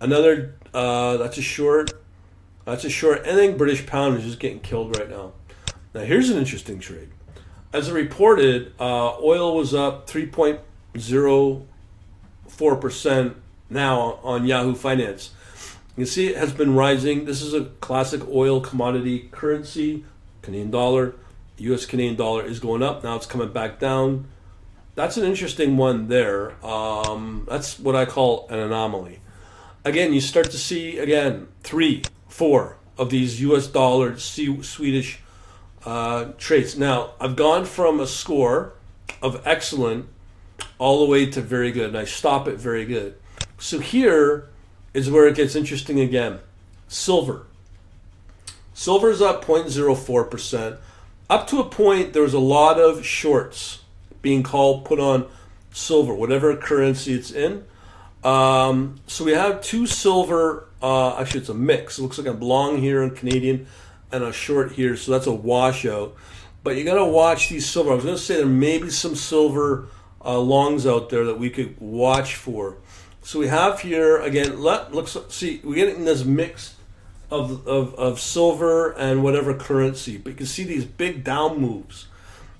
Another 0.00 0.56
uh, 0.74 1.16
that's 1.18 1.38
a 1.38 1.42
short. 1.42 1.92
That's 2.64 2.84
a 2.84 2.90
short. 2.90 3.20
I 3.20 3.34
think 3.34 3.56
British 3.56 3.86
pound 3.86 4.18
is 4.18 4.24
just 4.24 4.40
getting 4.40 4.58
killed 4.60 4.98
right 4.98 5.08
now. 5.08 5.32
Now 5.94 6.00
here's 6.00 6.28
an 6.28 6.36
interesting 6.36 6.80
trade. 6.80 7.10
As 7.72 7.88
I 7.88 7.92
reported, 7.92 8.72
uh, 8.80 9.18
oil 9.20 9.56
was 9.56 9.72
up 9.72 10.08
3.04 10.08 12.80
percent 12.80 13.36
now 13.70 14.18
on 14.22 14.46
Yahoo 14.46 14.74
Finance. 14.74 15.30
You 15.96 16.04
can 16.04 16.06
see 16.06 16.28
it 16.28 16.36
has 16.36 16.52
been 16.52 16.74
rising. 16.74 17.24
This 17.24 17.40
is 17.40 17.54
a 17.54 17.64
classic 17.80 18.22
oil 18.28 18.60
commodity 18.60 19.28
currency. 19.30 20.04
Canadian 20.42 20.70
dollar, 20.70 21.14
U.S. 21.58 21.86
Canadian 21.86 22.16
dollar 22.16 22.44
is 22.44 22.60
going 22.60 22.82
up. 22.82 23.02
Now 23.02 23.16
it's 23.16 23.26
coming 23.26 23.52
back 23.52 23.78
down. 23.78 24.28
That's 24.94 25.16
an 25.16 25.24
interesting 25.24 25.76
one 25.76 26.08
there. 26.08 26.52
Um, 26.64 27.46
that's 27.48 27.78
what 27.78 27.96
I 27.96 28.04
call 28.04 28.46
an 28.48 28.58
anomaly 28.58 29.20
again, 29.86 30.12
you 30.12 30.20
start 30.20 30.50
to 30.50 30.58
see 30.58 30.98
again 30.98 31.48
three, 31.62 32.02
four 32.28 32.76
of 32.98 33.10
these 33.10 33.40
U.S. 33.40 33.66
dollar 33.68 34.18
Swedish 34.18 35.20
uh, 35.84 36.32
traits. 36.36 36.76
Now, 36.76 37.12
I've 37.20 37.36
gone 37.36 37.64
from 37.64 38.00
a 38.00 38.06
score 38.06 38.74
of 39.22 39.40
excellent 39.46 40.08
all 40.78 41.04
the 41.04 41.10
way 41.10 41.30
to 41.30 41.40
very 41.40 41.70
good, 41.70 41.88
and 41.88 41.98
I 41.98 42.04
stop 42.04 42.48
at 42.48 42.56
very 42.56 42.84
good. 42.84 43.16
So 43.58 43.78
here 43.78 44.48
is 44.96 45.10
where 45.10 45.26
it 45.26 45.36
gets 45.36 45.54
interesting 45.54 46.00
again. 46.00 46.40
Silver. 46.88 47.44
Silver 48.72 49.10
is 49.10 49.20
up 49.20 49.44
0.04%. 49.44 50.78
Up 51.28 51.46
to 51.48 51.58
a 51.58 51.64
point, 51.64 52.14
there 52.14 52.22
was 52.22 52.32
a 52.32 52.38
lot 52.38 52.80
of 52.80 53.04
shorts 53.04 53.80
being 54.22 54.42
called, 54.42 54.86
put 54.86 54.98
on 54.98 55.26
silver, 55.70 56.14
whatever 56.14 56.56
currency 56.56 57.12
it's 57.12 57.30
in. 57.30 57.64
Um, 58.24 58.98
so 59.06 59.24
we 59.24 59.32
have 59.32 59.60
two 59.60 59.86
silver. 59.86 60.66
Uh, 60.82 61.18
actually, 61.18 61.40
it's 61.40 61.50
a 61.50 61.54
mix. 61.54 61.98
It 61.98 62.02
looks 62.02 62.16
like 62.16 62.26
a 62.26 62.32
long 62.32 62.78
here 62.78 63.02
in 63.02 63.10
Canadian 63.10 63.66
and 64.10 64.24
a 64.24 64.32
short 64.32 64.72
here, 64.72 64.96
so 64.96 65.12
that's 65.12 65.26
a 65.26 65.32
washout. 65.32 66.16
But 66.64 66.76
you 66.76 66.84
got 66.84 66.94
to 66.94 67.04
watch 67.04 67.50
these 67.50 67.68
silver. 67.68 67.90
I 67.92 67.96
was 67.96 68.04
going 68.04 68.16
to 68.16 68.22
say 68.22 68.36
there 68.36 68.46
may 68.46 68.78
be 68.78 68.88
some 68.88 69.14
silver 69.14 69.88
uh, 70.24 70.38
longs 70.38 70.86
out 70.86 71.10
there 71.10 71.24
that 71.26 71.38
we 71.38 71.50
could 71.50 71.78
watch 71.78 72.34
for. 72.34 72.78
So 73.26 73.40
we 73.40 73.48
have 73.48 73.80
here 73.80 74.18
again. 74.18 74.62
Let 74.62 74.94
looks 74.94 75.16
see 75.30 75.60
we're 75.64 75.74
getting 75.74 76.04
this 76.04 76.24
mix 76.24 76.76
of, 77.28 77.66
of, 77.66 77.92
of 77.96 78.20
silver 78.20 78.92
and 78.92 79.24
whatever 79.24 79.52
currency, 79.52 80.16
but 80.16 80.30
you 80.30 80.36
can 80.36 80.46
see 80.46 80.62
these 80.62 80.84
big 80.84 81.24
down 81.24 81.60
moves. 81.60 82.06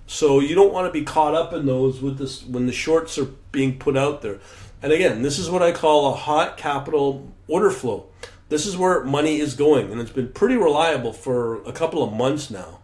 So 0.09 0.41
you 0.41 0.57
don't 0.57 0.73
want 0.73 0.89
to 0.89 0.93
be 0.93 1.05
caught 1.05 1.37
up 1.37 1.53
in 1.53 1.67
those 1.67 2.03
with 2.03 2.19
this 2.19 2.45
when 2.45 2.67
the 2.67 2.73
shorts 2.73 3.17
are 3.17 3.29
being 3.53 3.79
put 3.79 3.97
out 3.97 4.23
there. 4.23 4.41
And 4.83 4.93
again, 4.93 5.23
this 5.23 5.39
is 5.39 5.49
what 5.49 5.63
I 5.63 5.71
call 5.71 6.13
a 6.13 6.17
hot 6.17 6.57
capital 6.57 7.33
order 7.47 7.71
flow. 7.71 8.07
This 8.49 8.67
is 8.67 8.77
where 8.77 9.05
money 9.05 9.39
is 9.39 9.55
going, 9.55 9.93
and 9.93 10.01
it's 10.01 10.11
been 10.11 10.33
pretty 10.33 10.57
reliable 10.57 11.13
for 11.13 11.63
a 11.63 11.71
couple 11.71 12.03
of 12.03 12.13
months 12.13 12.51
now 12.51 12.81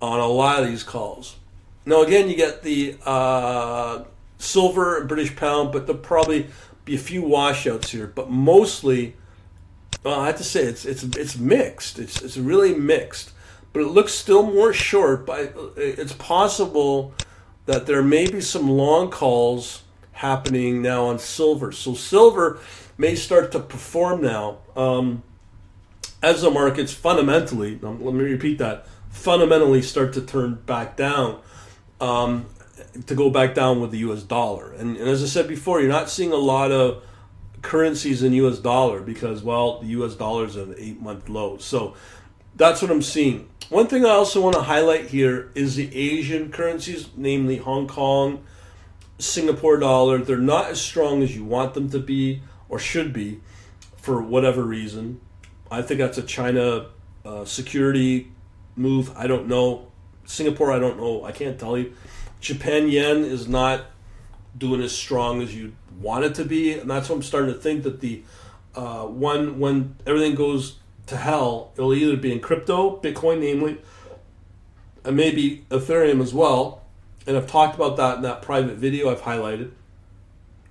on 0.00 0.18
a 0.18 0.26
lot 0.26 0.62
of 0.62 0.68
these 0.70 0.82
calls. 0.82 1.36
Now, 1.84 2.00
again, 2.00 2.30
you 2.30 2.36
get 2.36 2.62
the 2.62 2.96
uh, 3.04 4.04
silver 4.38 4.98
and 4.98 5.08
British 5.08 5.36
pound, 5.36 5.72
but 5.72 5.86
there'll 5.86 6.00
probably 6.00 6.46
be 6.88 6.94
a 6.94 6.98
few 6.98 7.22
washouts 7.22 7.90
here. 7.90 8.06
But 8.06 8.30
mostly, 8.30 9.14
well, 10.02 10.20
I 10.20 10.26
have 10.26 10.36
to 10.38 10.44
say 10.44 10.62
it's 10.62 10.84
it's 10.84 11.02
it's 11.04 11.38
mixed. 11.38 11.98
It's 11.98 12.22
it's 12.22 12.36
really 12.36 12.74
mixed, 12.74 13.32
but 13.72 13.80
it 13.80 13.88
looks 13.88 14.12
still 14.12 14.42
more 14.42 14.72
short. 14.72 15.26
But 15.26 15.54
it's 15.76 16.14
possible 16.14 17.14
that 17.66 17.86
there 17.86 18.02
may 18.02 18.30
be 18.30 18.40
some 18.40 18.68
long 18.68 19.10
calls 19.10 19.82
happening 20.12 20.82
now 20.82 21.04
on 21.04 21.18
silver. 21.18 21.70
So 21.70 21.94
silver 21.94 22.58
may 22.96 23.14
start 23.14 23.52
to 23.52 23.60
perform 23.60 24.22
now 24.22 24.58
um, 24.74 25.22
as 26.22 26.42
the 26.42 26.50
markets 26.50 26.92
fundamentally. 26.92 27.78
Um, 27.82 28.02
let 28.04 28.14
me 28.14 28.24
repeat 28.24 28.58
that 28.58 28.86
fundamentally 29.10 29.82
start 29.82 30.12
to 30.14 30.20
turn 30.20 30.54
back 30.66 30.96
down. 30.96 31.40
Um, 32.00 32.46
to 33.06 33.14
go 33.14 33.30
back 33.30 33.54
down 33.54 33.80
with 33.80 33.90
the 33.90 33.98
U.S. 33.98 34.22
dollar, 34.22 34.72
and, 34.72 34.96
and 34.96 35.08
as 35.08 35.22
I 35.22 35.26
said 35.26 35.48
before, 35.48 35.80
you're 35.80 35.90
not 35.90 36.10
seeing 36.10 36.32
a 36.32 36.36
lot 36.36 36.72
of 36.72 37.02
currencies 37.62 38.22
in 38.22 38.32
U.S. 38.34 38.58
dollar 38.58 39.00
because 39.00 39.42
well, 39.42 39.80
the 39.80 39.88
U.S. 39.88 40.14
dollar 40.14 40.44
is 40.46 40.56
an 40.56 40.74
eight-month 40.78 41.28
low. 41.28 41.58
So 41.58 41.94
that's 42.56 42.82
what 42.82 42.90
I'm 42.90 43.02
seeing. 43.02 43.48
One 43.68 43.86
thing 43.86 44.04
I 44.04 44.10
also 44.10 44.40
want 44.40 44.54
to 44.56 44.62
highlight 44.62 45.06
here 45.06 45.50
is 45.54 45.76
the 45.76 45.94
Asian 45.94 46.50
currencies, 46.50 47.08
namely 47.16 47.58
Hong 47.58 47.86
Kong, 47.86 48.44
Singapore 49.18 49.76
dollar. 49.76 50.18
They're 50.18 50.38
not 50.38 50.70
as 50.70 50.80
strong 50.80 51.22
as 51.22 51.36
you 51.36 51.44
want 51.44 51.74
them 51.74 51.90
to 51.90 51.98
be 51.98 52.42
or 52.68 52.78
should 52.78 53.12
be 53.12 53.40
for 53.96 54.22
whatever 54.22 54.62
reason. 54.62 55.20
I 55.70 55.82
think 55.82 56.00
that's 56.00 56.16
a 56.18 56.22
China 56.22 56.86
uh, 57.24 57.44
security 57.44 58.32
move. 58.74 59.14
I 59.16 59.26
don't 59.26 59.48
know. 59.48 59.88
Singapore, 60.24 60.72
I 60.72 60.78
don't 60.78 60.98
know. 60.98 61.24
I 61.24 61.32
can't 61.32 61.58
tell 61.58 61.76
you. 61.76 61.92
Japan 62.40 62.88
yen 62.88 63.24
is 63.24 63.48
not 63.48 63.86
doing 64.56 64.80
as 64.80 64.92
strong 64.92 65.42
as 65.42 65.54
you 65.54 65.74
want 66.00 66.24
it 66.24 66.34
to 66.36 66.44
be, 66.44 66.72
and 66.72 66.90
that's 66.90 67.08
what 67.08 67.16
I'm 67.16 67.22
starting 67.22 67.52
to 67.52 67.60
think 67.60 67.82
that 67.82 68.00
the 68.00 68.22
uh, 68.74 69.04
one 69.04 69.58
when 69.58 69.96
everything 70.06 70.34
goes 70.34 70.76
to 71.06 71.16
hell, 71.16 71.72
it'll 71.76 71.94
either 71.94 72.16
be 72.16 72.32
in 72.32 72.40
crypto, 72.40 73.00
Bitcoin, 73.00 73.40
namely, 73.40 73.78
and 75.04 75.16
maybe 75.16 75.64
Ethereum 75.70 76.20
as 76.20 76.34
well 76.34 76.82
and 77.28 77.36
I've 77.36 77.46
talked 77.46 77.74
about 77.74 77.98
that 77.98 78.16
in 78.16 78.22
that 78.22 78.40
private 78.40 78.76
video 78.76 79.10
I've 79.10 79.20
highlighted. 79.20 79.70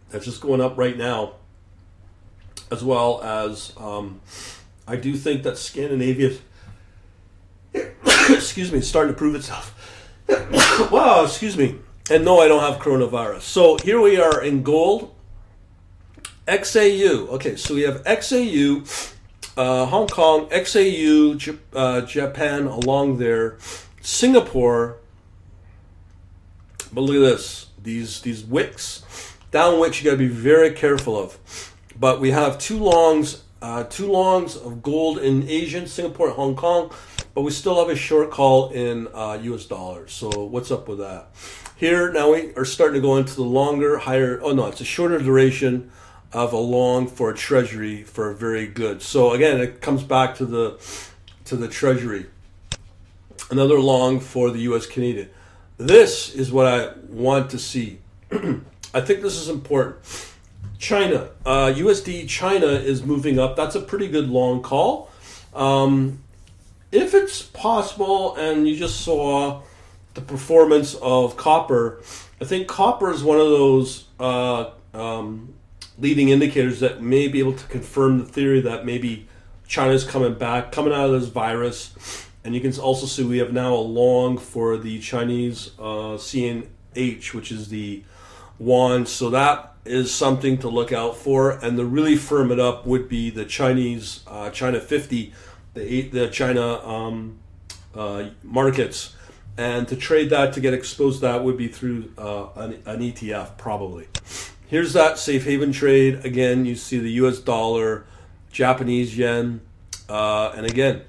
That's 0.09 0.25
just 0.25 0.41
going 0.41 0.59
up 0.59 0.75
right 0.75 0.97
now, 0.97 1.33
as 2.71 2.83
well 2.83 3.21
as 3.21 3.73
um, 3.77 4.21
I 4.87 4.95
do 4.95 5.15
think 5.15 5.43
that 5.43 5.59
Scandinavia, 5.59 6.35
excuse 8.29 8.71
me, 8.71 8.79
is 8.79 8.89
starting 8.89 9.13
to 9.13 9.17
prove 9.17 9.35
itself. 9.35 9.75
wow, 10.91 11.23
excuse 11.25 11.57
me. 11.57 11.75
And 12.09 12.23
no, 12.23 12.39
I 12.39 12.47
don't 12.47 12.61
have 12.61 12.81
coronavirus. 12.81 13.41
So 13.41 13.77
here 13.83 13.99
we 13.99 14.19
are 14.19 14.41
in 14.41 14.63
gold. 14.63 15.13
XAU. 16.47 17.27
Okay, 17.29 17.55
so 17.57 17.75
we 17.75 17.81
have 17.81 18.03
XAU, 18.03 19.13
uh, 19.57 19.85
Hong 19.85 20.07
Kong, 20.07 20.47
XAU, 20.47 21.37
J- 21.37 21.57
uh, 21.73 22.01
Japan 22.01 22.67
along 22.67 23.17
there, 23.17 23.57
Singapore, 24.01 24.97
but 26.93 27.01
look 27.01 27.17
at 27.17 27.19
this. 27.19 27.67
These 27.81 28.21
these 28.21 28.43
wicks, 28.43 29.03
down 29.51 29.79
wicks 29.79 29.99
you 29.99 30.05
got 30.05 30.11
to 30.11 30.17
be 30.17 30.27
very 30.27 30.71
careful 30.71 31.17
of. 31.17 31.73
But 31.99 32.21
we 32.21 32.31
have 32.31 32.57
two 32.57 32.79
longs, 32.79 33.43
uh, 33.61 33.83
two 33.83 34.09
longs 34.09 34.55
of 34.55 34.81
gold 34.81 35.17
in 35.19 35.47
Asian, 35.49 35.87
Singapore, 35.87 36.29
Hong 36.29 36.55
Kong, 36.55 36.91
but 37.37 37.43
we 37.43 37.51
still 37.51 37.77
have 37.77 37.89
a 37.89 37.95
short 37.95 38.31
call 38.31 38.71
in 38.71 39.07
uh, 39.13 39.37
U.S. 39.43 39.65
dollars. 39.65 40.11
So 40.11 40.45
what's 40.45 40.71
up 40.71 40.87
with 40.87 40.97
that? 40.97 41.27
Here 41.75 42.11
now 42.11 42.33
we 42.33 42.51
are 42.55 42.65
starting 42.65 42.95
to 42.95 42.99
go 42.99 43.15
into 43.17 43.35
the 43.35 43.43
longer, 43.43 43.99
higher. 43.99 44.41
Oh 44.41 44.53
no, 44.53 44.65
it's 44.65 44.81
a 44.81 44.83
shorter 44.83 45.19
duration 45.19 45.91
of 46.33 46.51
a 46.51 46.57
long 46.57 47.05
for 47.05 47.29
a 47.29 47.35
treasury 47.35 48.01
for 48.01 48.31
a 48.31 48.35
very 48.35 48.65
good. 48.65 49.03
So 49.03 49.33
again, 49.33 49.59
it 49.59 49.81
comes 49.81 50.01
back 50.01 50.33
to 50.37 50.47
the 50.47 50.79
to 51.45 51.55
the 51.55 51.67
treasury. 51.67 52.25
Another 53.51 53.79
long 53.79 54.19
for 54.19 54.49
the 54.49 54.61
U.S. 54.61 54.87
Canadian. 54.87 55.29
This 55.77 56.33
is 56.33 56.51
what 56.51 56.65
I 56.65 56.93
want 57.07 57.51
to 57.51 57.59
see. 57.59 57.99
I 58.31 59.01
think 59.01 59.21
this 59.21 59.37
is 59.37 59.47
important. 59.47 59.97
China, 60.79 61.29
uh, 61.45 61.67
USD 61.67 62.27
China 62.27 62.65
is 62.65 63.03
moving 63.03 63.37
up. 63.37 63.55
That's 63.55 63.75
a 63.75 63.81
pretty 63.81 64.07
good 64.07 64.27
long 64.27 64.63
call. 64.63 65.11
Um, 65.53 66.23
if 66.91 67.13
it's 67.13 67.41
possible, 67.41 68.35
and 68.35 68.67
you 68.67 68.75
just 68.75 69.01
saw 69.01 69.61
the 70.13 70.21
performance 70.21 70.95
of 70.95 71.37
copper, 71.37 72.01
I 72.41 72.45
think 72.45 72.67
copper 72.67 73.11
is 73.11 73.23
one 73.23 73.39
of 73.39 73.49
those 73.49 74.05
uh, 74.19 74.71
um, 74.93 75.53
leading 75.99 76.29
indicators 76.29 76.79
that 76.79 77.01
may 77.01 77.27
be 77.27 77.39
able 77.39 77.53
to 77.53 77.65
confirm 77.67 78.19
the 78.19 78.25
theory 78.25 78.61
that 78.61 78.85
maybe 78.85 79.27
China's 79.67 80.03
coming 80.03 80.33
back, 80.35 80.71
coming 80.71 80.93
out 80.93 81.09
of 81.09 81.19
this 81.19 81.29
virus 81.29 82.25
And 82.43 82.55
you 82.55 82.61
can 82.61 82.73
also 82.79 83.05
see 83.05 83.25
we 83.25 83.39
have 83.39 83.51
now 83.51 83.73
a 83.73 83.75
long 83.75 84.37
for 84.37 84.77
the 84.77 84.99
Chinese 84.99 85.71
uh, 85.77 86.15
CNH, 86.15 87.33
which 87.33 87.51
is 87.51 87.67
the 87.67 88.03
yuan. 88.57 89.05
So 89.05 89.29
that 89.31 89.73
is 89.83 90.13
something 90.13 90.57
to 90.59 90.69
look 90.69 90.93
out 90.93 91.17
for. 91.17 91.51
And 91.51 91.77
to 91.77 91.83
really 91.83 92.15
firm 92.15 92.51
it 92.51 92.59
up 92.59 92.85
would 92.85 93.09
be 93.09 93.29
the 93.29 93.43
Chinese 93.43 94.21
uh, 94.27 94.49
China 94.51 94.79
50, 94.79 95.33
the 95.77 96.01
the 96.09 96.27
China 96.29 96.85
um, 96.85 97.39
uh, 97.95 98.29
markets. 98.43 99.13
And 99.59 99.87
to 99.87 99.95
trade 99.95 100.29
that 100.29 100.53
to 100.53 100.61
get 100.61 100.75
exposed, 100.75 101.21
that 101.21 101.43
would 101.43 101.57
be 101.57 101.67
through 101.67 102.11
uh, 102.15 102.49
an, 102.55 102.73
an 102.85 102.99
ETF 102.99 103.57
probably. 103.57 104.07
Here's 104.67 104.93
that 104.93 105.17
safe 105.17 105.45
haven 105.45 105.71
trade. 105.71 106.23
Again, 106.23 106.65
you 106.65 106.75
see 106.75 106.99
the 106.99 107.11
U.S. 107.13 107.39
dollar, 107.39 108.05
Japanese 108.51 109.17
yen, 109.17 109.61
uh, 110.07 110.51
and 110.55 110.65
again, 110.65 111.01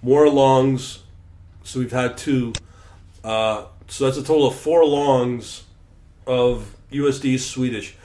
more 0.00 0.30
longs. 0.30 1.02
So 1.62 1.80
we've 1.80 1.92
had 1.92 2.16
two. 2.16 2.54
Uh, 3.22 3.66
so 3.88 4.06
that's 4.06 4.16
a 4.16 4.22
total 4.22 4.46
of 4.46 4.54
four 4.54 4.86
longs 4.86 5.64
of 6.26 6.74
USD 6.90 7.38
Swedish. 7.38 7.96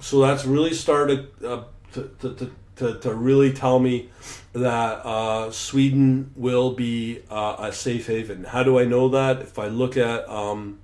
So 0.00 0.20
that's 0.20 0.44
really 0.44 0.74
started 0.74 1.28
uh, 1.44 1.64
to, 1.92 2.10
to, 2.20 2.34
to, 2.34 2.50
to, 2.76 2.98
to 3.00 3.14
really 3.14 3.52
tell 3.52 3.78
me 3.78 4.10
that 4.52 5.04
uh, 5.04 5.50
Sweden 5.50 6.32
will 6.36 6.72
be 6.72 7.22
uh, 7.30 7.56
a 7.58 7.72
safe 7.72 8.06
haven. 8.06 8.44
How 8.44 8.62
do 8.62 8.78
I 8.78 8.84
know 8.84 9.08
that? 9.10 9.40
If 9.40 9.58
I 9.58 9.66
look 9.68 9.96
at, 9.96 10.28
um, 10.28 10.80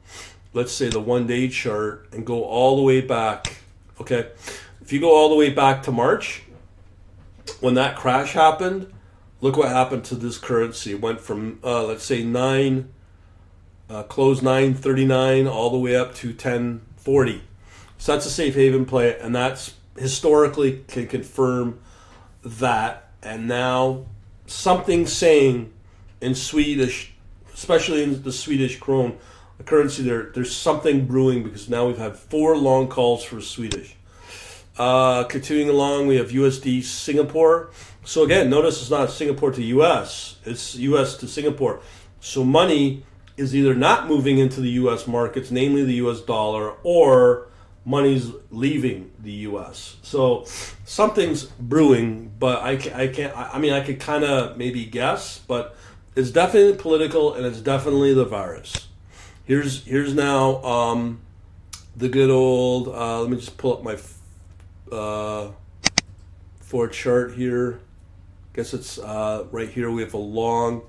let's 0.53 0.73
say, 0.73 0.89
the 0.89 1.01
one 1.01 1.27
day 1.27 1.49
chart 1.49 2.09
and 2.13 2.27
go 2.27 2.45
all 2.45 2.77
the 2.77 2.83
way 2.83 3.01
back, 3.01 3.57
okay? 4.01 4.31
If 4.81 4.93
you 4.93 5.01
go 5.01 5.15
all 5.15 5.29
the 5.29 5.37
way 5.37 5.51
back 5.51 5.83
to 5.85 5.93
March, 5.93 6.43
when 7.61 7.75
that 7.75 7.97
crash 7.97 8.33
happened, 8.33 8.93
look 9.41 9.57
what 9.57 9.69
happened 9.69 10.05
to 10.07 10.15
this 10.15 10.39
currency. 10.39 10.93
It 10.93 11.01
went 11.01 11.21
from, 11.21 11.61
uh, 11.63 11.85
let's 11.85 12.05
say, 12.05 12.23
9, 12.23 12.93
uh, 13.89 14.03
close 14.05 14.43
939 14.43 15.47
all 15.47 15.71
the 15.71 15.79
way 15.79 15.97
up 15.97 16.15
to 16.17 16.29
1040 16.29 17.43
so 18.01 18.13
that's 18.13 18.25
a 18.25 18.31
safe 18.31 18.55
haven 18.55 18.87
play, 18.87 19.19
and 19.21 19.37
that's 19.37 19.75
historically 19.99 20.85
can 20.89 21.07
confirm 21.07 21.81
that. 22.45 23.11
And 23.23 23.49
now 23.49 24.07
something 24.47 25.07
saying 25.07 25.73
in 26.21 26.35
Swedish, 26.35 27.13
especially 27.55 28.03
in 28.03 28.23
the 28.23 28.33
Swedish 28.33 28.79
krone, 28.79 29.19
the 29.59 29.65
currency 29.65 30.03
there, 30.03 30.31
there's 30.35 30.55
something 30.55 31.07
brewing 31.07 31.43
because 31.43 31.69
now 31.69 31.87
we've 31.87 31.99
had 31.99 32.17
four 32.17 32.57
long 32.57 32.89
calls 32.89 33.23
for 33.23 33.41
Swedish. 33.41 33.95
Uh, 34.79 35.25
continuing 35.25 35.69
along, 35.69 36.07
we 36.07 36.17
have 36.17 36.31
USD 36.31 36.83
Singapore. 36.83 37.71
So 38.05 38.25
again, 38.25 38.49
notice 38.49 38.81
it's 38.81 38.91
not 38.91 39.11
Singapore 39.11 39.53
to 39.53 39.63
US, 39.63 40.39
it's 40.47 40.75
US 40.77 41.17
to 41.19 41.29
Singapore. 41.29 41.81
So 42.21 42.45
money 42.45 43.05
is 43.37 43.55
either 43.55 43.75
not 43.75 44.09
moving 44.09 44.39
into 44.39 44.61
the 44.61 44.71
US 44.71 45.07
markets, 45.07 45.51
namely 45.51 45.85
the 45.85 45.97
US 46.07 46.21
dollar, 46.23 46.73
or 46.83 47.50
money's 47.91 48.31
leaving 48.51 49.11
the 49.19 49.33
U.S. 49.51 49.97
So 50.03 50.45
something's 50.85 51.45
brewing, 51.45 52.33
but 52.39 52.63
I, 52.63 52.73
I 52.95 53.09
can't. 53.09 53.37
I 53.37 53.59
mean, 53.59 53.73
I 53.73 53.81
could 53.81 53.99
kind 53.99 54.25
of 54.25 54.57
maybe 54.57 54.85
guess, 54.87 55.41
but 55.41 55.77
it's 56.15 56.31
definitely 56.31 56.77
political 56.77 57.35
and 57.35 57.45
it's 57.45 57.61
definitely 57.61 58.15
the 58.15 58.25
virus. 58.25 58.89
Here's 59.45 59.85
here's 59.85 60.15
now 60.15 60.63
um, 60.63 61.21
the 61.97 62.09
good 62.09 62.31
old. 62.31 62.89
Uh, 62.89 63.23
let 63.23 63.31
me 63.31 63.37
just 63.37 63.59
pull 63.59 63.73
up 63.75 63.83
my 63.83 63.99
uh, 64.97 65.51
for 66.61 66.87
chart 66.87 67.35
here. 67.35 67.81
Guess 68.53 68.73
it's 68.73 68.99
uh, 68.99 69.47
right 69.51 69.69
here. 69.69 69.91
We 69.91 70.03
have 70.03 70.15
a 70.15 70.19
long 70.19 70.83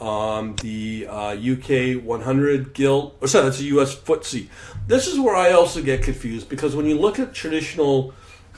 um, 0.00 0.56
the 0.62 1.06
uh, 1.08 1.36
UK 1.36 2.02
100 2.02 2.72
gilt, 2.72 3.16
or 3.20 3.28
sorry, 3.28 3.44
that's 3.44 3.60
a 3.60 3.64
US 3.64 3.94
FTSE. 3.94 4.48
This 4.90 5.06
is 5.06 5.20
where 5.20 5.36
I 5.36 5.52
also 5.52 5.80
get 5.80 6.02
confused 6.02 6.48
because 6.48 6.74
when 6.74 6.84
you 6.84 6.98
look 6.98 7.20
at 7.20 7.32
traditional 7.32 8.12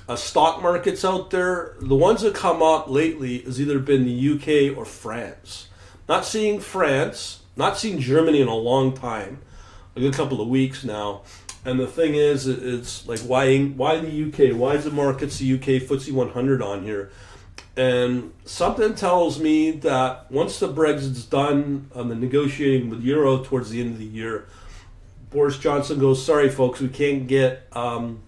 uh, 0.08 0.16
stock 0.16 0.62
markets 0.62 1.04
out 1.04 1.28
there, 1.28 1.76
the 1.78 1.94
ones 1.94 2.22
that 2.22 2.34
come 2.34 2.62
up 2.62 2.88
lately 2.88 3.40
has 3.40 3.60
either 3.60 3.78
been 3.78 4.06
the 4.06 4.30
UK 4.70 4.74
or 4.74 4.86
France. 4.86 5.68
Not 6.08 6.24
seeing 6.24 6.58
France, 6.58 7.42
not 7.54 7.76
seeing 7.76 8.00
Germany 8.00 8.40
in 8.40 8.48
a 8.48 8.54
long 8.54 8.94
time, 8.94 9.42
a 9.94 10.10
couple 10.10 10.40
of 10.40 10.48
weeks 10.48 10.84
now. 10.84 11.20
And 11.66 11.78
the 11.78 11.86
thing 11.86 12.14
is, 12.14 12.46
it's 12.46 13.06
like 13.06 13.20
why 13.20 13.64
why 13.64 14.00
the 14.00 14.24
UK? 14.24 14.56
Why 14.56 14.76
is 14.76 14.84
the 14.84 14.90
markets 14.90 15.36
the 15.36 15.52
UK 15.52 15.82
FTSE 15.82 16.12
100 16.12 16.62
on 16.62 16.82
here? 16.82 17.10
And 17.76 18.32
something 18.46 18.94
tells 18.94 19.38
me 19.38 19.70
that 19.70 20.32
once 20.32 20.58
the 20.58 20.68
Brexit's 20.68 21.26
done 21.26 21.90
on 21.94 22.08
the 22.08 22.14
negotiating 22.14 22.88
with 22.88 23.02
Euro 23.02 23.44
towards 23.44 23.68
the 23.68 23.82
end 23.82 23.92
of 23.92 23.98
the 23.98 24.06
year, 24.06 24.46
Boris 25.32 25.58
Johnson 25.58 25.98
goes, 25.98 26.24
"Sorry, 26.24 26.48
folks, 26.48 26.80
we 26.80 26.88
can't 26.88 27.26
get 27.26 27.66
um, 27.72 28.22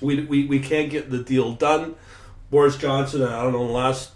we, 0.00 0.24
we, 0.24 0.46
we 0.46 0.58
can't 0.58 0.90
get 0.90 1.10
the 1.10 1.22
deal 1.22 1.52
done." 1.52 1.94
Boris 2.50 2.76
Johnson, 2.76 3.22
I 3.22 3.42
don't 3.42 3.52
know, 3.52 3.62
last 3.62 4.10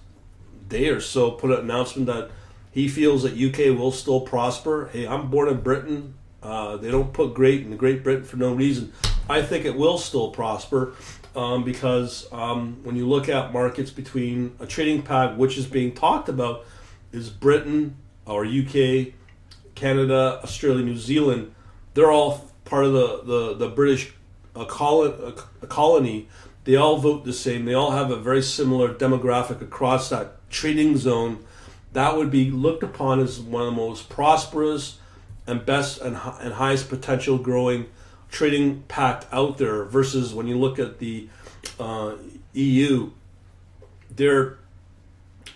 day 0.68 0.88
or 0.88 1.01
so, 1.01 1.31
put 1.31 1.51
an 1.51 1.61
announcement 1.61 2.07
that 2.07 2.31
he 2.70 2.88
feels 2.88 3.22
that 3.22 3.33
UK 3.33 3.77
will 3.79 3.90
still 3.90 4.20
prosper. 4.20 4.90
Hey, 4.92 5.07
I'm 5.07 5.31
born 5.31 5.49
in 5.49 5.62
Britain. 5.62 6.14
Uh, 6.42 6.77
they 6.77 6.90
don't 6.90 7.14
put 7.14 7.33
great 7.33 7.62
in 7.62 7.75
Great 7.79 8.05
Britain 8.05 8.25
for 8.25 8.37
no 8.37 8.53
reason. 8.53 8.92
I 9.29 9.40
think 9.40 9.64
it 9.64 9.75
will 9.75 9.96
still 9.96 10.31
prosper 10.31 10.92
um, 11.35 11.64
because 11.64 12.29
um, 12.33 12.79
when 12.83 12.94
you 12.94 13.09
look 13.09 13.29
at 13.29 13.53
markets 13.53 13.90
between 13.90 14.55
a 14.61 14.66
trading 14.66 15.03
pack, 15.03 15.37
which 15.37 15.57
is 15.57 15.66
being 15.66 15.94
talked 15.94 16.29
about, 16.29 16.66
is 17.12 17.31
Britain 17.31 17.96
or 18.27 18.44
UK, 18.44 19.14
Canada, 19.75 20.40
Australia, 20.42 20.85
New 20.85 20.99
Zealand. 20.99 21.55
They're 21.97 22.13
all 22.13 22.51
part 22.67 22.85
of 22.85 22.93
the 22.93 23.23
the, 23.25 23.55
the 23.55 23.69
British 23.69 24.13
uh, 24.55 24.61
a 24.61 24.67
colony, 24.67 25.15
a 25.19 25.27
uh, 25.27 25.43
uh, 25.63 25.67
colony. 25.67 26.29
They 26.65 26.77
all 26.77 26.99
vote 26.99 27.25
the 27.25 27.33
same. 27.33 27.65
They 27.65 27.73
all 27.73 27.93
have 27.93 28.11
a 28.11 28.17
very 28.17 28.43
similar 28.43 28.93
demographic 28.93 29.63
across 29.63 30.11
that 30.11 30.51
trading 30.51 30.99
zone. 30.99 31.45
That 31.95 32.17
would 32.17 32.31
be 32.31 32.51
looked 32.51 32.83
upon 32.83 33.21
as 33.21 33.41
one 33.41 33.63
of 33.63 33.67
the 33.67 33.81
most 33.81 34.11
prosperous 34.11 34.99
and 35.47 35.65
best 35.65 36.01
and, 36.03 36.19
and 36.41 36.55
highest 36.55 36.91
potential 36.91 37.39
growing 37.39 37.87
trading 38.31 38.83
pact 38.89 39.25
out 39.33 39.57
there 39.57 39.85
versus 39.85 40.35
when 40.35 40.47
you 40.47 40.59
look 40.59 40.79
at 40.79 40.99
the 40.99 41.29
uh, 41.81 42.17
EU, 42.53 43.11
they're 44.15 44.59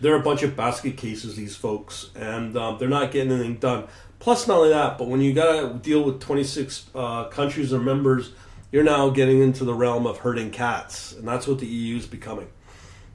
they're 0.01 0.17
a 0.17 0.23
bunch 0.23 0.43
of 0.43 0.57
basket 0.57 0.97
cases. 0.97 1.37
These 1.37 1.57
folks, 1.57 2.11
and 2.15 2.57
um, 2.57 2.79
they're 2.79 2.89
not 2.89 3.13
getting 3.13 3.33
anything 3.33 3.57
done. 3.57 3.85
Plus, 4.19 4.47
not 4.47 4.59
only 4.59 4.69
that, 4.71 4.99
but 4.99 5.09
when 5.09 5.21
you 5.21 5.33
got 5.33 5.61
to 5.61 5.79
deal 5.79 6.03
with 6.03 6.21
26 6.21 6.91
uh, 6.95 7.25
countries 7.29 7.73
or 7.73 7.81
members, 7.81 8.33
you're 8.71 8.85
now 8.85 9.09
getting 9.09 9.43
into 9.43 9.65
the 9.65 9.75
realm 9.75 10.07
of 10.07 10.19
herding 10.19 10.51
cats, 10.51 11.13
and 11.13 11.27
that's 11.27 11.47
what 11.47 11.59
the 11.59 11.67
EU 11.67 11.97
is 11.97 12.07
becoming. 12.07 12.49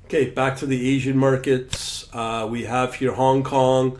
Okay, 0.06 0.30
back 0.30 0.58
to 0.58 0.66
the 0.66 0.90
Asian 0.90 1.18
markets. 1.18 2.08
Uh, 2.14 2.48
we 2.50 2.66
have 2.66 2.96
here 2.96 3.14
Hong 3.14 3.44
Kong. 3.44 4.00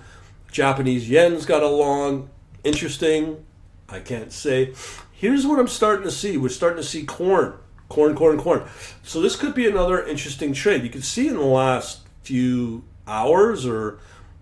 Japanese 0.52 1.10
yen's 1.10 1.46
got 1.46 1.64
along. 1.64 2.30
Interesting. 2.64 3.46
I 3.90 4.00
can't 4.00 4.32
say. 4.32 4.74
Here's 5.12 5.46
what 5.46 5.60
I'm 5.60 5.68
starting 5.68 6.04
to 6.04 6.12
see. 6.12 6.38
We're 6.38 6.50
starting 6.50 6.78
to 6.78 6.88
see 6.88 7.06
corn, 7.06 7.54
corn, 7.90 8.16
corn, 8.16 8.38
corn. 8.38 8.64
So 9.04 9.22
this 9.22 9.36
could 9.36 9.56
be 9.56 9.68
another 9.68 10.06
interesting 10.06 10.54
trade. 10.54 10.84
You 10.84 10.90
can 10.90 11.02
see 11.02 11.28
in 11.28 11.36
the 11.36 11.42
last 11.42 12.05
few 12.26 12.84
hours 13.08 13.66
or 13.66 14.00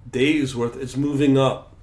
days 0.10 0.56
worth, 0.56 0.76
it's 0.78 0.98
moving 0.98 1.38
up. 1.38 1.76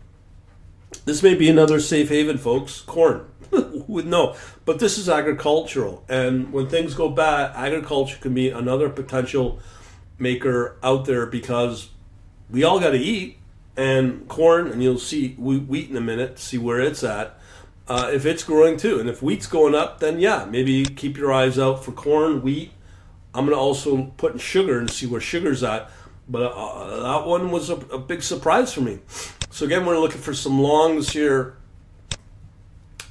This 1.05 1.23
may 1.23 1.35
be 1.35 1.49
another 1.49 1.81
safe 1.81 2.09
haven, 2.09 2.39
folks. 2.39 2.81
Corn. 2.81 3.27
Would 3.89 4.07
know, 4.07 4.37
but 4.65 4.79
this 4.79 4.97
is 4.97 5.09
agricultural, 5.09 6.05
and 6.09 6.53
when 6.53 6.69
things 6.69 6.95
go 6.95 7.09
bad, 7.09 7.51
agriculture 7.57 8.17
can 8.21 8.33
be 8.33 8.49
another 8.49 8.89
potential 8.89 9.59
maker 10.21 10.77
out 10.85 11.05
there 11.07 11.27
because 11.27 11.89
we 12.49 12.63
all 12.63 12.79
got 12.79 12.91
to 12.91 12.99
eat, 12.99 13.39
and 13.77 14.29
corn, 14.29 14.69
and 14.69 14.85
you'll 14.85 14.99
see 14.99 15.35
wheat 15.35 15.91
in 15.91 15.97
a 15.97 16.01
minute, 16.01 16.39
see 16.39 16.59
where 16.59 16.81
it's 16.81 17.03
at 17.03 17.41
uh, 17.91 18.09
if 18.13 18.25
it's 18.25 18.45
growing 18.45 18.77
too. 18.77 19.01
And 19.01 19.09
if 19.09 19.21
wheat's 19.21 19.49
going 19.49 19.75
up, 19.75 19.99
then 19.99 20.21
yeah, 20.21 20.47
maybe 20.49 20.85
keep 20.85 21.17
your 21.17 21.33
eyes 21.33 21.59
out 21.59 21.85
for 21.85 21.93
corn, 21.93 22.41
wheat. 22.41 22.71
I'm 23.35 23.47
going 23.47 23.57
to 23.57 23.61
also 23.61 24.12
put 24.16 24.33
in 24.33 24.38
sugar 24.38 24.79
and 24.79 24.90
see 24.90 25.07
where 25.07 25.21
sugar's 25.21 25.62
at. 25.62 25.90
But 26.29 26.53
uh, 26.53 27.19
that 27.21 27.27
one 27.27 27.51
was 27.51 27.71
a, 27.71 27.75
a, 27.75 27.99
big 27.99 28.23
surprise 28.23 28.73
for 28.73 28.83
me. 28.83 29.01
So 29.51 29.66
again, 29.66 29.85
we're 29.85 29.99
looking 29.99 30.21
for 30.21 30.33
some 30.33 30.61
longs 30.61 31.11
here. 31.11 31.57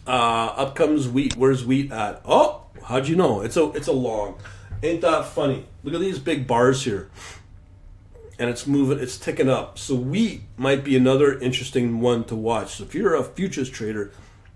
Uh, 0.07 0.53
up 0.55 0.75
comes 0.75 1.07
wheat. 1.07 1.35
Where's 1.35 1.65
wheat 1.65 1.91
at? 1.91 2.21
Oh, 2.23 2.63
how'd 2.83 3.09
you 3.09 3.17
know? 3.17 3.41
It's 3.41 3.57
a 3.57 3.71
it's 3.71 3.87
a 3.87 3.91
long. 3.91 4.39
Ain't 4.81 5.01
that 5.01 5.25
funny? 5.25 5.65
Look 5.83 5.93
at 5.93 5.99
these 5.99 6.17
big 6.17 6.47
bars 6.47 6.85
here. 6.85 7.09
And 8.39 8.49
it's 8.49 8.65
moving, 8.65 8.99
it's 8.99 9.17
ticking 9.17 9.49
up. 9.49 9.77
So 9.77 9.95
wheat 9.95 10.43
might 10.55 10.85
be 10.85 10.95
another 10.95 11.37
interesting 11.37 11.99
one 11.99 12.23
to 12.25 12.35
watch. 12.35 12.75
So 12.75 12.85
if 12.85 12.95
you're 12.95 13.15
a 13.15 13.23
futures 13.23 13.69
trader, 13.69 14.11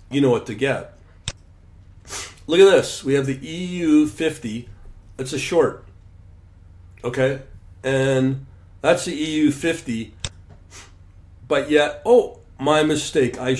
you 0.10 0.21
know 0.21 0.30
what 0.30 0.45
to 0.45 0.56
get. 0.56 0.97
Look 2.47 2.62
at 2.62 2.71
this. 2.71 3.04
We 3.04 3.15
have 3.15 3.26
the 3.26 3.36
EU 3.36 4.08
50. 4.08 4.69
It's 5.17 5.34
a 5.34 5.39
short. 5.39 5.86
Okay? 7.04 7.41
And 7.84 8.45
that's 8.82 9.06
the 9.06 9.15
EU 9.15 9.52
50. 9.52 10.13
but 11.47 11.69
yet, 11.69 12.02
oh, 12.06 12.39
my 12.60 12.84
mistake. 12.84 13.38
I, 13.39 13.58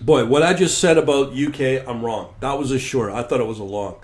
boy, 0.00 0.24
what 0.24 0.42
I 0.42 0.54
just 0.54 0.78
said 0.78 0.98
about 0.98 1.32
UK, 1.32 1.86
I'm 1.86 2.04
wrong. 2.04 2.34
That 2.40 2.58
was 2.58 2.70
a 2.70 2.78
short. 2.78 3.12
I 3.12 3.22
thought 3.22 3.40
it 3.40 3.46
was 3.46 3.58
a 3.58 3.64
long. 3.64 3.96